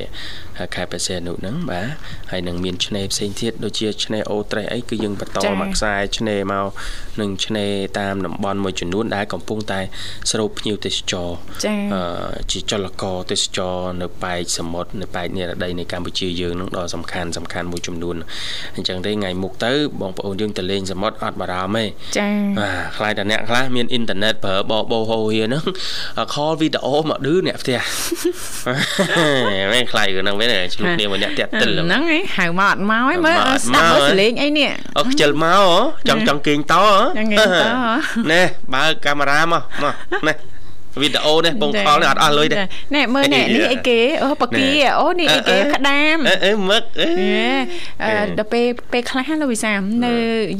[0.75, 1.89] ខេត្តបរសេនុហ្នឹងបាទ
[2.31, 6.69] ហើយនឹងមានឆ្នេរផ្សេងទៀតដូចជាឆ្នេរអូត្រេសអីគឺយើងបន្តមកខ្សែឆ្នេរមក
[7.21, 9.81] នឹងឆ្នេរតាមតំបន់មួយចំនួនដែលកំពុងតែ
[10.31, 11.29] ស្រូបភ្ញៀវទេសចរ
[11.65, 12.03] ចា៎អឺ
[12.53, 18.17] ជាចលករទេសចរនៅប៉ែកសមុទ្រនៅប៉ែកនិរដីនៃកម្ពុជាយើងនឹងដ៏សំខាន់សំខាន់មួយចំនួន
[18.77, 21.85] អញ្ចឹងទេថ្ងៃមុខទៅបងប្អូនយើងទៅលេងសមុទ្រអត់បារម្ភទេ
[22.19, 25.65] ចា៎បាទខ្លាចតែអ្នកខ្លះមានអ៊ីនធឺណិតប្រើបបោហោហៀហ្នឹង
[26.35, 27.81] call វីដេអូមកឌឺអ្នកផ្ទះ
[29.73, 36.87] មិនខ្លាចរឿងហ្នឹងវិញទេឆ្លុះគ្នាមួយអ្នកតាក់ទិលហ្នឹងឯងហៅមកអត់មកឯងមើលហៅមកអត់ស្ដាប់មកមើលហ៎សលេងអីនេះអត់ខ្ជិលមកហ៎ចង់ចង់គេងតហ៎
[37.19, 38.43] ចង់គេងតហ៎ណែ
[38.75, 39.95] បើកកាមេរ៉ាមកមក
[40.29, 40.35] ណែ
[41.03, 42.57] វីដេអូនេះបងខលនេះអត់អស់លុយទេ
[42.95, 44.69] ណែមើលណែនេះអីគេអូបកា
[45.01, 47.47] អូនេះអីគេក្តាមអឺអឺមឹកអឺហេ
[48.03, 50.13] អឺដល់ពេលពេលខ្លះលោកវិសាមនៅ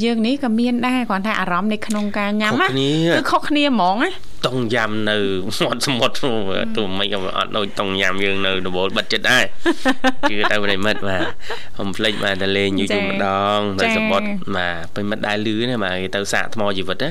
[0.03, 4.09] យើងនេះក៏មានដែរគ្រាន់តែអារម្មណ៍នៅក្នុងការញ៉ាំខុសណាគ្នាគឺខុសគ្នាហ្មងណា
[4.45, 5.17] តុងយ៉ាំនៅ
[5.65, 6.15] មាត់សមុទ្រ
[6.77, 9.43] ទូមិនក៏អត់ដូចតុងយ៉ាំយើងនៅដបូលបិទចិត្តដែរ
[10.29, 11.25] ជឿទៅប្រិមិត្តបាទ
[11.77, 13.27] កុំភ្លេចបាទទៅលេងយូរយូរម្ដ
[13.57, 17.09] ងនៅសមុទ្របាទប្រិមិត្តដែរលឺណាបាទគេទៅសាកថ្មជីវិតណា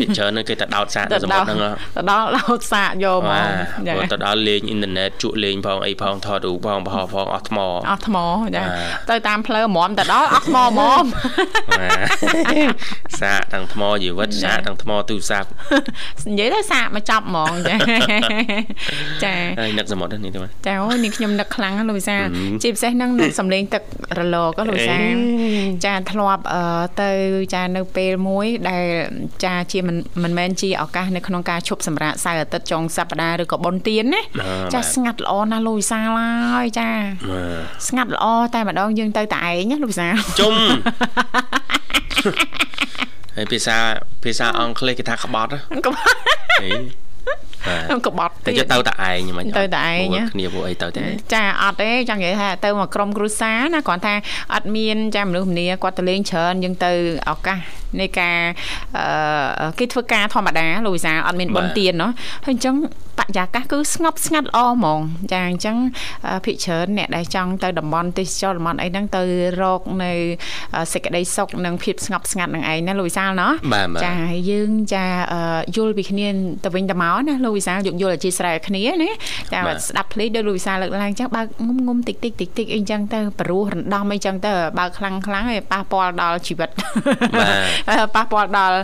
[0.00, 3.46] ពីច្រើននៅគេទៅដោតសាកនៅសមុទ្រហ្នឹងហ៎ទៅដល់ដោតសាកយកហ្មបាង
[3.86, 7.58] ទព្រោះទៅដល់លេងអ៊ីនធឺណិតជក់លេងផងអីផងថតរូបផងបោះផងអស់ថ្ម
[7.90, 8.16] អស់ថ្ម
[8.56, 8.74] ចាបា
[9.08, 11.04] ទទៅតាមផ្លូវហ្មមទៅដល់អស់ថ្មហ្មម
[11.70, 12.82] បាទ
[13.20, 15.48] សាកទាំងថ្មជីវិតសាកទាំងថ្មទូរស័ព្ទ
[16.40, 17.76] និយាយទៅសាកមកចាប់ហ្មងចា
[19.24, 22.30] ចាហើយនឹកសមុទ្រនេះទៅចាអូយនេះខ្ញុំនឹកខ្លាំងណាស់លោកវិសាហឹម
[22.62, 23.82] ជាពិសេសហ្នឹងនឹកសំលេងទឹក
[24.18, 25.10] រលកណាលោកវិសាអេ
[25.86, 26.62] ចាធ្លាប់អឺ
[27.02, 27.10] ទៅ
[27.54, 28.84] ចានៅពេលមួយដែល
[29.44, 36.00] ចាជាមិនមិនមែនជាឱកាសនៅក្នុងការឈប់សម្រាកសៅរ៍អាទិត្យចុងសប្តាហ៍ឬក៏បុណ្យទានណាអឺចាបាទស្ងាត់ល្អណាស់លោកវិសា
[36.54, 36.90] ហើយចា
[37.30, 40.54] បាទស្ងាត់ល្អតែម្ដងយើងទៅតែឯងណាលោកវិសាជុំ
[43.36, 43.76] ហើយភាសា
[44.24, 45.50] ភាសាអង់គ្លេសគេថាក្បត់
[45.86, 46.18] ក្បត់
[46.62, 46.70] ហី
[47.90, 54.14] បាទក្បត់តែទៅតែឯងមិនទៅតែឯងគ្នាពួកអីទៅតែចាអត់ទេចង់និយាយថាទៅមកក្រុមគ្រួសារណាគ្រាន់ថា
[54.54, 56.92] អត់មានចាមនុស្សម្នាគាត់ទៅលេងច្រើនយើងទៅ
[57.30, 57.58] ឱកាស
[58.00, 58.38] នៃការ
[59.78, 62.10] គេធ្វើការធម្មតាលូវីសាអត់មានបនទៀនណោះ
[62.46, 62.74] ហើយអញ្ចឹង
[63.18, 65.00] បរិយាកាសគឺស្ងប់ស្ងាត់ល្អហ្មង
[65.32, 65.76] ចាអញ្ចឹង
[66.44, 69.22] ភិកច្រើនអ្នកដែលចង់ទៅតំបន់ទេសចរតំបន់អីហ្នឹងទៅ
[69.62, 70.12] រកនៅ
[70.92, 73.52] សេចក្តីសុខនិងភាពស្ងប់ស្ងាត់នឹងឯងណាលោកវិសាលណោះ
[74.04, 74.14] ចា
[74.50, 75.06] យើងចា
[75.76, 76.26] យល់ពីគ្នា
[76.64, 79.10] ទៅវិញទៅមកណាលោកវិសាលយោគយល់អធិស្ស្រ័យគ្នាណា
[79.52, 86.68] ចាស្ដាប់ភ្លេងដោយលោកវិសាលលើកឡើងអញ្ចឹងបើកងុំងុំតិចតិចតិចតិចអីអញ្ចឹងទៅព្រោះរំដំអីអញ្ចឹងទៅបើកខ្លាំងខ្លាំងឯប៉ះពាល់ដល់ជីវិត
[88.14, 88.76] ប៉ះពាល់ដល់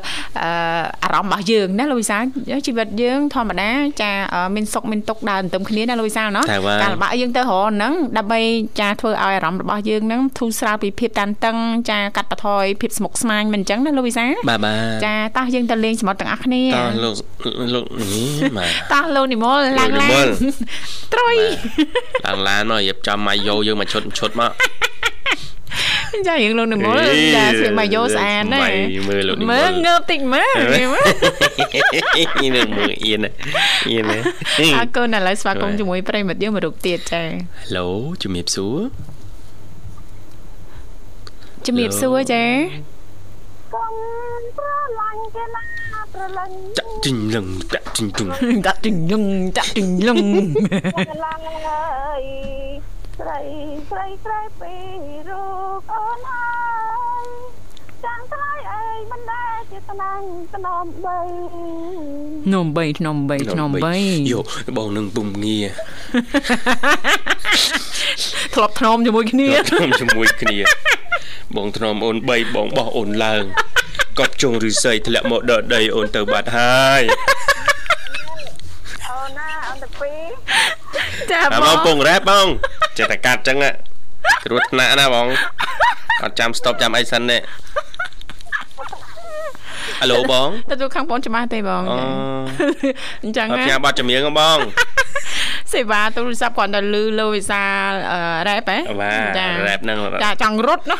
[1.04, 2.22] អារម្មណ៍របស់យើងណាលោកវិសាល
[2.66, 3.70] ជីវិតយើងធម្មតា
[4.02, 4.12] ចា
[4.54, 8.40] មានសុខមានទុក្ខដើរទន្ទឹមគ្នាណាលូវីសាណោះតែបាទការលំបាកយើងទៅរកហ្នឹងដើម្បី
[8.80, 11.56] ចាធ្វើឲ្យអារម្មណ៍របស់យើងហ្នឹងធូរស្រាលពីភាពតានតឹង
[11.90, 17.14] ចាកាត់បន្ថយភាពស្មុគស្មាញមិនអញ្ចឹងណាលូវីសាបាទបាទចាតោះយើងទៅលេងសមុទ្រទាំងអស់គ្នាតោះលោក
[17.74, 20.30] លោកនេះបាទតោះលោកនិមលឡើងលោកនិមឡាលន
[21.12, 21.36] ត្រុយ
[22.26, 24.50] ឡើងឡានមករៀបចំមកយោយើងមកឈុតឈុតមក
[26.28, 30.86] ចាយើងលោកនិមលអេចាស្លៀកមកយោស្អាតណាស្លៀកមើលលោកនិមលមើលងើបតិចមើលនេះ
[32.56, 33.20] នឹងមើលអៀន
[33.90, 34.04] អៀន
[34.76, 37.86] អរគុណឥឡូវស្វាគមន៍ជាមួយប្រិមិត្តយើងមួយរូបទៀតចាហឡូ
[38.22, 38.78] ជំរាបសួរ
[41.66, 42.44] ជំរាបសួរចា
[43.74, 43.94] កុំ
[44.58, 44.68] ប្រ
[45.00, 45.62] ឡាញ់គេណា
[46.14, 48.28] ប្រឡាញ់ចាក់ជីងលឹងចាក់ជីងទុង
[48.66, 49.24] ដាក់ទិញលឹង
[49.58, 50.18] ដាក់ទិញលឹង
[51.08, 52.57] ប្រឡាញ់អើយ
[53.18, 53.40] ស្រី
[53.90, 54.74] ស្រីស្រីពី
[55.28, 55.44] រូ
[55.78, 56.48] បអូនហើ
[57.24, 57.26] យ
[58.04, 60.20] ចាំស្រីអើយមិនដែលជាស្នាង
[60.54, 61.18] ស្នំបី
[62.52, 64.40] នំ3ធ្នំ3ធ្នំ3យោ
[64.76, 65.58] បងនឹងពុំងា
[68.54, 70.58] ធ្លាប់ធ្នមជាមួយគ្នាខ្ញុំជាមួយគ្នា
[71.56, 73.42] បងធ្នមអូន3បងបោះអូនឡើង
[74.18, 77.02] កប់ជងឫស្សីធ្លាក់មកដកដីអូនទៅបាត់ហើយ
[79.08, 80.12] អូនណាអូនទៅពី
[80.74, 80.77] រ
[81.30, 82.46] ចាអាបបងងពងរ៉េបបង
[82.98, 83.70] ចេះតែកាត់ចឹងណា
[84.44, 85.26] គ្រោះថ្នាក់ណាបង
[86.22, 87.38] អត់ចាំ stop ចាំអីសិនទេ
[90.02, 91.96] អាឡូបងទទួលខាងបងច្បាស់ទេបងអូ
[93.24, 94.58] អញ្ចឹងអត់ណាផ្ញើប័ណ្ណចម្រៀងហ៎បង
[95.72, 97.62] សេវាទូរស័ព្ទគាត់ទៅលឺលើវិសា
[98.12, 100.96] អឺរ៉េបហ៎បាទរ៉េបហ្នឹងចាចង់រត់ណា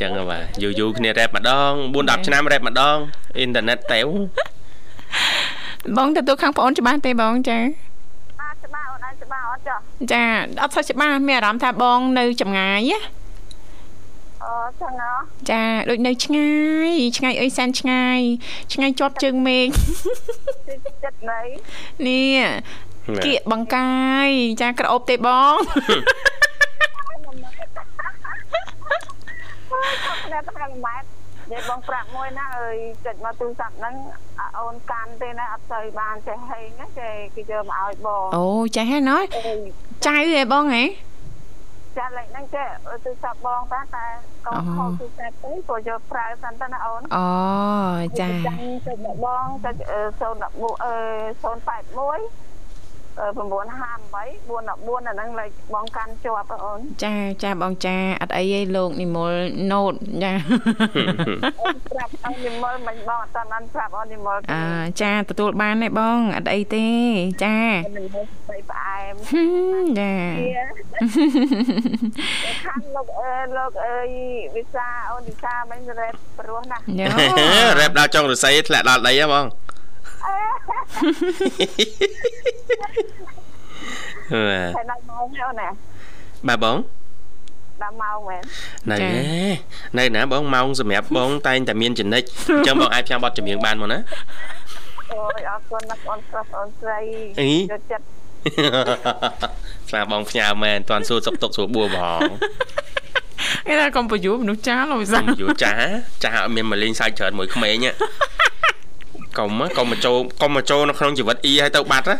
[0.00, 2.96] ចឹងហ៎បាទយូរយូរគ្នារ៉េបម្ដង4 10ឆ្នាំរ៉េបម្ដង
[3.36, 4.06] អ៊ីនធឺណិតតែវ
[5.96, 7.85] បងទទួលខាងបងអូនច្បាស់ទេបងចាអាច
[9.26, 10.24] ច្បាស់អូនអាចច្បាស់អត់ចុះចា
[10.62, 13.00] អត់សូវច្បាស់មានអារម្មណ៍ថាបងនៅចម្ងាយណា
[14.44, 15.12] អូចឹងហ៎
[15.50, 16.50] ចាដូចនៅឆ្ងា
[16.88, 18.20] យឆ្ងាយអីសែនឆ្ងាយ
[18.72, 19.68] ឆ្ងាយជាប់ជើងមេឃ
[20.66, 21.40] ទីចិត្តនៃ
[22.06, 22.38] នេះ
[23.24, 23.92] គៀកបង្កា
[24.26, 24.28] យ
[24.62, 25.56] ចាក្រអូបទេបង
[30.32, 30.96] តែតែម៉ែ
[31.52, 33.94] និយាយបងប្រាប់មួយណាអើយចិត្តមកទូរស័ព្ទហ្នឹង
[34.40, 39.60] អាអូនកាន់ទេណាអត់សូវបានចេះហេងណាគេគេយកមកឲ្យបងអូចេះហើយណោះអើយ
[40.06, 40.84] ចៅហ៎បងហ៎
[41.96, 42.68] ចាលេខហ្នឹងចេះ
[43.04, 44.06] ទូរស័ព្ទបងតាតែ
[44.46, 47.28] កូនខលទូរស័ព្ទទៅព្រោះយកប្រើសិនទៅណាអូនអូ
[48.20, 48.56] ចាចាំ
[48.86, 52.55] ទៅមកបងទៅ014អឺ081អឺ
[53.16, 53.22] 958
[54.48, 59.32] 414អាហ្នឹងលេខបងកាន់ជាប់ហ៎អូនចាចាបងចាអត់អីទេលោកនិមល
[59.72, 60.32] ណូតចា
[61.60, 64.62] អូនប្រាប់អញនិមលមិនបងអត់តាន់បានប្រាប់អូននិមលអើ
[65.02, 66.86] ចាទទួលបានទេបងអត់អីទេ
[67.44, 67.58] ចា
[67.98, 69.42] និមលស្ដីផ្អែមហឹ
[69.74, 70.14] មចា
[72.64, 74.08] ខាងលោកអើលោកអើយ
[74.56, 77.06] វិសាអូនវិសាមិនរ៉េបព្រោះណាស់យោ
[77.78, 79.46] រ៉េបដល់ចុងរស័យធ្លាក់ដល់ដីហ៎បង
[80.26, 80.40] បា
[84.64, 85.68] ទតែដល់ម៉ោងហើយអូនណា
[86.48, 86.76] បាទបង
[87.82, 88.42] ដល់ម៉ោងមែន
[88.90, 89.08] នៅទេ
[89.98, 92.22] នៅណាបងម៉ោងសម្រាប់បងតែងតែមានចំណិច
[92.56, 93.98] អញ្ចឹងបងអាចផ្សាយប័ណ្ណចម្រៀងបានមកណា
[95.12, 96.98] អូយអរគុណណាស់អូនប្រុសអូនស្រី
[97.40, 98.04] អីយកចិត្ត
[99.88, 102.20] ស្លាបងផ្ញើមែនតាន់សួរសុកទុកសួរបួបង
[103.66, 105.88] គេថាកុំបញ្យូមនុស្សចាស់លោកវិសាយូរចាស់
[106.22, 107.92] ចាស់អត់មានមកលេងសាច់ច្រើនមួយក្មេងហ៎
[109.38, 112.16] កុំហ៎កុំមកចូលកុំមកចូលនៅក្នុងជីវិតអ៊ីឲ្យទៅបាត់ហ៎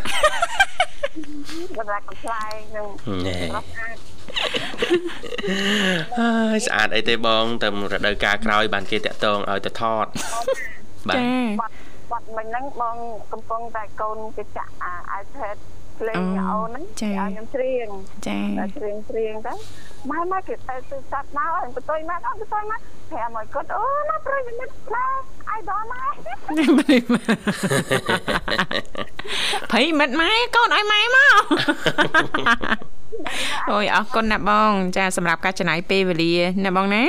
[1.77, 2.87] បណ្ដាកំប្លែងនឹង
[3.27, 3.97] ណែប្រុសអាច
[6.19, 10.05] អើយស្អាតអីទេបងទៅរដូវកាលក្រោយបានគេតាក់តងឲ្យទៅថត
[11.07, 11.23] បាទចា
[11.61, 11.73] បាត់
[12.11, 12.95] បាត់មិញហ្នឹងបង
[13.31, 17.87] កំពុងតែកូនគេចាក់អា iPad ភ្លេងអូអូនហ្នឹងចាឲ្យខ្ញុំច្រៀង
[18.27, 19.53] ចាតែច្រៀងច្រៀងទៅ
[20.09, 22.77] ម៉ែម៉ែគេទៅទូរស័ព្ទមកឲ្យបន្ទុយម៉ែអត់បន្ទុយម៉ែ
[23.11, 25.05] ប្រាប់មកគាត់អូណាប្រិយមិត្តម៉ែ
[25.49, 26.03] អាយដល់ម៉ែ
[29.71, 31.33] ភ័យមិត្តម៉ែកូនឲ្យម៉ែមក
[33.71, 36.33] អូយអរគុណណាស់បង ចាសម្រាប់ការចំណាយពេលវេលា
[36.65, 37.03] ណាបងណា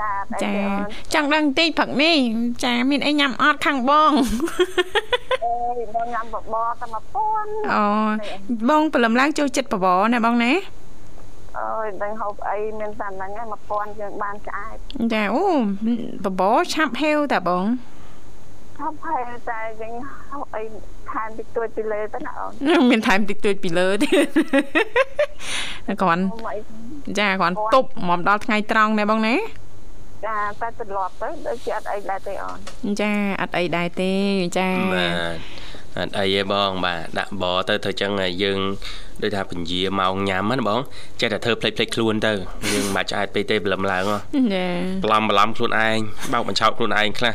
[0.00, 0.80] ចាតែចាអូន
[1.14, 2.18] ចង់ដឹងបន្តិចព្រឹកនេះ
[2.64, 4.12] ចា មានអីញ៉ាំអត់ខាងបង
[5.44, 7.84] អើយបងញ៉ាំបបរតែមកពន់អូ
[8.68, 10.52] បងព្រលឹមឡើងចូលចិត្តបបរណាបងណា
[11.58, 14.76] អើយដឹងហូបអីមានតែហ្នឹងឯងមកពន់យើងបានឆ្អែត
[15.12, 15.44] ចាអូ
[16.24, 17.64] បបរឆាប់ហេវតាបង
[18.78, 19.94] ថប់ហើយតែយើង
[20.30, 20.62] ហូបអី
[21.12, 24.28] ថែមតិចតួចពីលើទៅណាអូនមានថែមតិចតួចពីលើទៀត
[26.02, 26.58] គ្រាន់ហូបអី
[27.18, 29.34] ចាគ្រាន់ទប់មកដល់ថ្ងៃត្រង់ណាបងណា
[30.26, 32.58] ចាតែទម្លាប់ទៅដូចជាអត់អីដែរទេអូន
[33.00, 34.12] ចាអត់អីដែរទេ
[34.58, 35.36] ចាបាទ
[35.98, 38.58] អត់អីទេបងបាទដាក់បទៅធ្វើចឹងឲ្យយើង
[39.22, 40.80] ដូចថាពញាម៉ោងញ៉ាំណាបង
[41.20, 42.32] ចេះតែធ្វើផ្លេចផ្លេចខ្លួនទៅ
[42.72, 44.18] យើងមិនឆ្អែតពេកទេព្រលឹមឡើងហ៎
[44.54, 44.66] ចា
[45.02, 45.98] បន្លំបន្លំខ្លួនឯង
[46.32, 47.34] បោកបញ្ឆោតខ្លួនឯងខ្លះ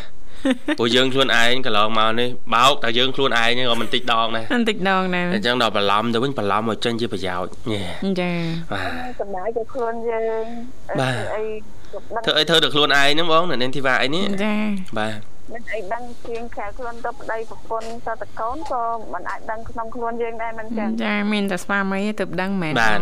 [0.78, 7.84] ព្រោះយើងខ្លួនឯងកន្លងមកនេះបោកតែយើងខ្លួនឯងហ្នឹងក៏មិនតិចដងដែរបន្តិចដងណាអញ្ចឹងដល់បន្លំទៅវិញបន្លំមកចេញជាប្រយោជន៍ញ៉េ
[8.22, 8.32] ចា
[8.72, 10.46] បាទចំណាយទៅខ្លួនយើង
[10.90, 11.81] អីបាទអីដឹង
[12.26, 14.56] ធ្វើអីធ្វើទៅខ្លួនឯងហ្នឹងបងនៅនាងធីវ៉ាអីនេះចា
[15.00, 15.20] បាទ
[15.54, 18.82] មិនអីដឹងជាងក្រៅខ្លួនទៅប្តីប្រពន្ធទៅតកូនក៏
[19.14, 23.00] មិនអាចដឹងក្នុងខ្លួនយើងដែរមិនចឹងចាមានតែស្វាមីទេទៅដឹងមែនបាទ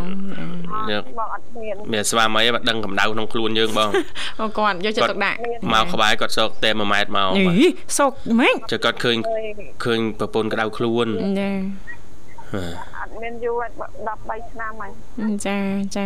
[0.90, 3.90] ចាយកបងអត់មានមានស្វាមីបាត់ដឹងកម្ដៅក្នុងខ្លួនយើងបង
[4.42, 5.38] អូគាត់យកចិត្តទុកដាក់
[5.74, 9.46] មកក្បែរគាត់សោកតែ1ម៉ែត្រមកអីបាទសុកម៉េចចុះគាត់ឃើញអើយ
[9.86, 11.08] ឃើញប្រពន្ធក្តៅខ្លួន
[11.40, 11.52] ចា
[12.54, 13.72] បាទអត់ មានយូរហើយ
[14.08, 14.92] 13ឆ្នាំហើយ
[15.46, 15.58] ចា
[15.96, 16.06] ចា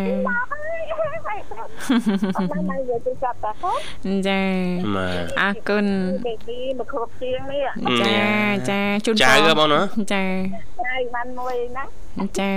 [2.36, 3.82] អត់បានមកយកទៅចាប់តាគាត់
[4.28, 4.42] ចា
[4.96, 5.86] បាទអរគុណ
[6.26, 7.68] បេប៊ីមកគ្រប់ជាងនេះ
[8.02, 8.16] ចា
[8.70, 9.82] ចាជូនចៅហ៎បងណា
[10.14, 10.24] ចា
[10.84, 11.84] ហើយបានមួយណា
[12.40, 12.52] ចា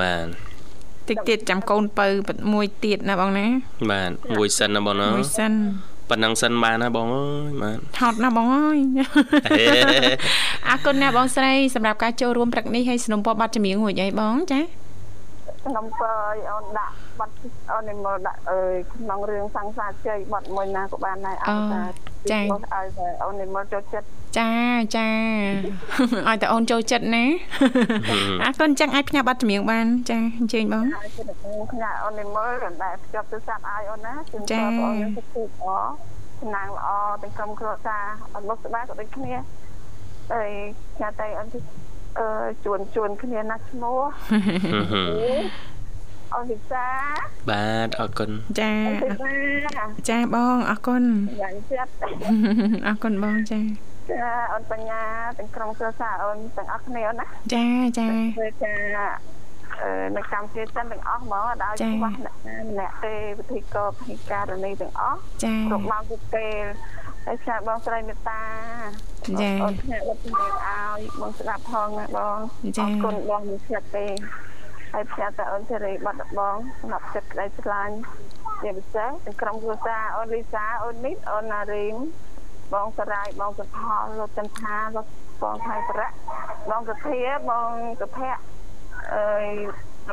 [0.00, 0.26] បាទ
[1.08, 2.06] តិចទៀតចាំកូនបើ
[2.52, 3.46] មួយទៀតណាបងណា
[3.90, 5.52] បាទមួយសិនណាបងណាមួយសិន
[6.10, 9.64] ប៉ុណ្ណឹងសិនបានណាបងអើយបាទថតណាបងអើយហេ
[10.68, 14.60] អរគុណណាបងស្រីសម្រាប់ការចូលរួមព្រឹកនេះហើយสนុំពរប័ណ្ណចម្រៀងមួយអីបងចា
[15.64, 17.34] ខ្ញុំពើឲ្យអូនដាក់បាត់
[17.72, 24.06] អូននេះមកដាក់អើយក្នុងរឿងសង្សារជ័យបាត់មួយណាក៏បានដែរឲ្យ តែឲ្យតែអូននេះមកចូលចិត្ត
[24.38, 24.50] ចា
[24.96, 25.08] ចា
[26.28, 27.24] ឲ្យតែអូនចូលចិត្តណា
[28.42, 31.22] អរគុណចឹងអាចផ្ញើប័ណ្ណចម្រៀងបាន ចាអញ្ជើញបងហើយគឺ
[31.72, 32.52] ខ្ញុំអូននេះមើល
[32.82, 35.66] តែភ្ជាប់ទូរស័ព្ទឲ្យអូនណាជូនចាតបងនឹងទៅទូល្អ
[36.40, 36.88] សំណាងល្អ
[37.22, 38.04] ទាំងក្រុមគ្រួសារ
[38.34, 39.34] អត់មកស្បាក៏ដូចគ្នា
[40.32, 40.50] ហើយ
[41.00, 41.58] ញ៉ាតែអូនទៅ
[42.18, 42.26] អឺ
[42.64, 44.00] ជួនជួនគ្នាណាស់ឈ្មោះ
[46.34, 46.86] អូនវិសា
[47.50, 49.32] បាទអរគុណចាអូនវិសា
[50.10, 51.02] ចាបងអរគុណ
[51.42, 51.92] យ៉ាងចិត្ត
[52.86, 53.60] អរគុណបងចា
[54.10, 55.02] ចាអូនបញ្ញា
[55.38, 57.66] ទាំងក្រុមគ្រួសារអូនទាំងអស់គ្នាអូនណាចា
[57.98, 58.06] ចា
[58.36, 59.10] ធ្វើការ
[59.80, 66.64] អឺនៅកម្ពុជាទាំងអស់ហ្មងអត់ឲ្យចា៎ខ្វះអ្នកណាម្នាក់ទេវិធីកពិធីការនីទាំងអស់ចាគ្រប់ម៉ោងគ្រប់ពេល
[67.26, 68.42] ហើយផ្សាយបងស្រីមេត្តា
[69.40, 72.38] ចាអូនផ្សាយបទចម្រៀងឲ្យបងស្ដាប់ផងណាបង
[72.78, 74.06] ចា៎អរគុណបងមិនស្លាប់ទេ
[74.92, 77.96] ហើយផ្សាយតែអូនសេរីបាត់បងសម្រាប់ចិត្តក្តីស្រឡាញ់
[78.62, 81.96] ជាពិសេសទាំងក្រុមគ្រួសារអូនលីសាអូននេះអូនណារីម
[82.74, 85.06] បងសរាយបងសុផលលោកចន្ទថាលោក
[85.42, 86.08] បងថៃប្រៈ
[86.70, 87.20] បងសុធា
[87.50, 87.70] បង
[88.00, 88.40] សុភ័ក្រ
[89.14, 89.46] អើយ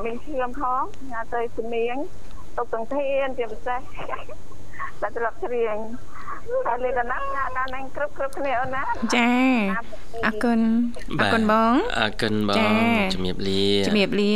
[0.06, 1.96] មានឈាមផងញ៉ាទៅជំនាញ
[2.58, 3.80] ទុកទាំងធានជាពិសេស
[5.02, 5.76] តែត្រឡប់ច្រៀង
[6.68, 8.84] ហើយលេខណាស់ញ៉ាដល់នឹងគ្រប់គ្រប់គ្នាអូនណា
[9.16, 9.32] ចា
[10.26, 10.60] អរគុណ
[11.20, 12.74] អរគុណបងអរគុណបចាង
[13.14, 14.34] ជំរាបលាជំរាបលា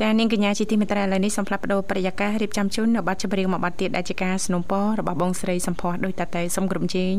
[0.00, 7.14] ចានាងកញ្ញាជាទីមេត្រីឥឡូវនេះសូមផ្លាប់បដោប្រយាកររៀបចំជូននៅប័ណ្ណចម្រៀងមួយប័ណ្ណទៀតដែលជាការสนុំពររបស់បងស្រីសំភ័សដោយតតែសូមក្រុមជេង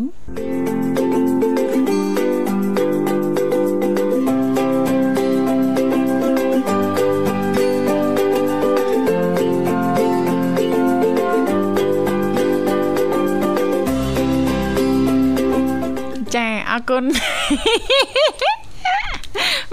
[16.89, 17.03] គុណ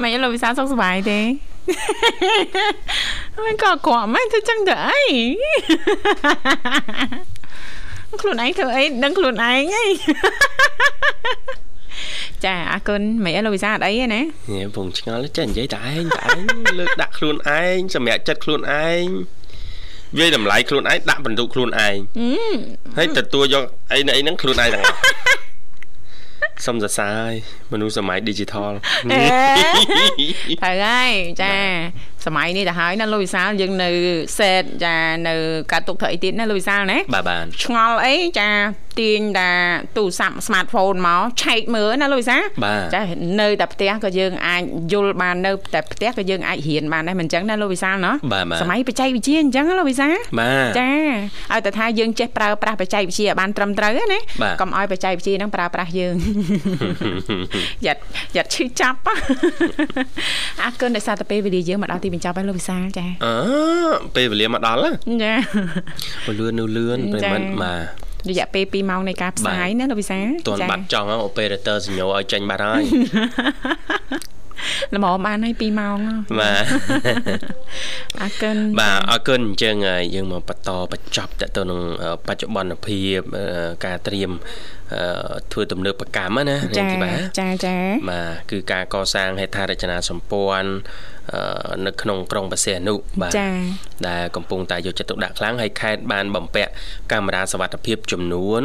[0.00, 1.20] មិនលោកវិសាលសុខសប្បាយទេ
[3.46, 5.00] មិនក៏ក្រក់មិនធ្វើចឹងទៅអី
[8.22, 9.84] ខ្លួនឯងធ្វើអីដឹងខ្លួនឯងហី
[12.44, 14.20] ចាអរគុណមិនអីលោកវិសាលអត់អីទេណា
[14.52, 16.40] ញ៉ែពងឆ្ងល់ចេះនិយាយតែឯងតែឯង
[16.78, 19.04] លើកដាក់ខ្លួនឯងសម្រាប់ចិត្តខ្លួនឯង
[20.18, 22.58] វាយតម្លៃខ្លួនឯងដាក់បន្ទុកខ្លួនឯងហឹម
[22.96, 24.96] ហើយទទួលយកអីនៅអីហ្នឹងខ្លួនឯងទាំងអស់
[26.64, 27.34] សុំសរសើរហើយ
[27.72, 28.72] មនុស្សសម័យ digital
[29.12, 29.24] អេ
[30.62, 31.10] ត្រូវហើយ
[31.42, 31.54] ចា
[32.26, 33.90] សម័យនេះទៅហើយណាលោកវិសាលយើងនៅ
[34.38, 34.96] សេតចា
[35.28, 35.34] នៅ
[35.72, 38.48] កាត់ទុកធ្វើអីទៀតណាលោកវិសាលណាបាទបាទឆ្ងល់អីចា
[39.00, 39.50] ទាញតា
[39.96, 43.02] ទូរស័ព្ទ smartphone មកឆែកមើលណាលូយសាបាទចា
[43.40, 44.62] នៅតែផ្ទះក៏យើងអាច
[44.92, 50.90] យល់បាននៅតែផ្ទះក៏យើងអាចរៀនបានដែរមិនអញ្ចឹងណាលោកវិសាលណោះបាទបាទសម័យបច្ចេកវិទ្យាអញ្ចឹងណាលោកវិសាលបាទចា
[51.52, 56.14] ឲ្យតែថាយើងចេះប្រើប្រាស់បច្ចេកវិទ្យាឲ្យបានត្រឹមត្រូវណាបាទកុំឲ្យបច្ចេកវិទ្យាហ្នឹងប្រើប្រាស់យើង
[57.86, 58.00] យ៉ាត់
[58.36, 58.98] យ៉ាត់ឈឺចាប់
[60.62, 63.36] អរគុណដែលសារតែពេលវេលាយើងមកដល់ទីបញ្ចប់ហើយលោកវិសាលចាអើ
[64.16, 64.90] ពេលវេលាមកដល់ហ៎
[65.24, 65.34] ចា
[66.26, 72.82] អូលឿននៅលឿនប្រិមិត្តបាទរយៈពេល2ម៉ោងនៃការផ្សាយណាលោកវិសាលតន់បាត់ចង់ហ្នឹង operator សញ្ញោឲ្យចេញបាត់ហើយ
[74.94, 75.98] ល្មមបានហើយ2ម៉ោង
[76.40, 76.64] បាទ
[78.20, 83.44] អរគុណបាទអរគុណអញ្ចឹងហើយយើងមកបន្តបញ្ចប់តទៅនឹងអឺបច្ចុប្បន្នភាពអឺ
[83.86, 84.30] ការត្រៀម
[84.94, 85.02] អឺ
[85.52, 87.76] ធ្វើទំនើបកម្មណាចានាងធីបាចាចា
[88.10, 91.15] បាទគឺការកសាងហេដ្ឋារចនាសម្ព័ន្ធអឺ
[91.86, 93.48] នៅក្នុងក្រុងបរសេនុបាទចា
[94.08, 96.70] ដែលកំពុងតែយកចិត្តទុកដាក់ខ្លាំងហើយខេត្តបានបំពាក់
[97.12, 98.62] កាមេរ៉ាសវត្ថិភាពចំនួន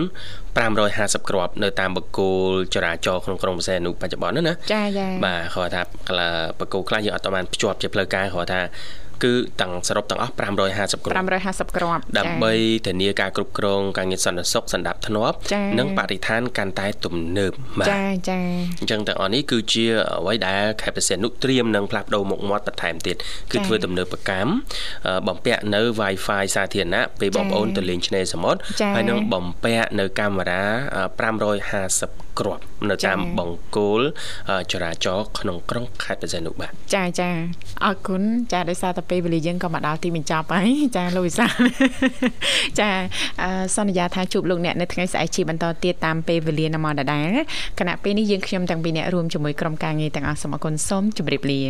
[0.63, 8.61] 550គ្រាប់នៅតាមបកគោលចរាចរណ៍ក្នុងក្រុងបរសេនុបច្ចុប្បន្នហ្នឹងណាចាចាបាទគាត់ថាកន្លះបកគោខ្លះយើងអត់បានភ្ជាប់ជាផ្លូវការគាត់ថា
[9.23, 12.53] គឺទាំងសរុបទាំងអស់550គ្រាប់550គ្រាប់ដើម្បី
[12.87, 18.39] ធានាការគ្រប់គ្រងការងារសន្តិសុខសន្តិភាពធ្នាប់ចា៎និងបរិស្ថានកាន់តែទំនើបបាទចាចា
[18.79, 19.85] អញ្ចឹងទាំងអស់នេះគឺជា
[20.19, 23.15] អ្វីដែលខេត្តបរសេនុត្រៀមនឹងផ្លាស់ប្ដូរមុខមាត់បន្ថែមទៀត
[23.51, 24.51] គឺចា៎ធ្វើទំនើបកម្ម
[25.07, 30.63] អឺបំពាក់នៅ Wi-Fi សាធារណៈពេលបងចា៎ប្អូនទៅលេងឆ្នេរសមុទ្រចា៎ហើយនឹងបំពាក់នៅកាមេរ៉ា
[30.95, 34.01] អឺ550គ្រាប់នៅចា៎តាមបង្គោល
[34.49, 37.29] អឺចរាចរណ៍ក្នុងក្រុងខេត្តបរសេនុបាទចាចា
[37.85, 38.21] អរគុណ
[38.51, 41.53] ចាដោយសារតែពេលវេលាយើងក៏មកដល់ទីបញ្ចប់ហើយចាលោកវិសាល
[42.79, 42.89] ចា
[43.41, 47.29] អឺសន្យាថាជួបលោកអ្នកនៅថ្ងៃស្អែកជាបន្តទៀតតាមពេលវេលានៅមកដដែល
[47.79, 51.61] គណៈពេលនេះយើងខ្ញុំទាំងពីរអ្នករួមជាមួយក្រុមការងារទាំងអស់សូមអរគុណសូមជម្រាបលា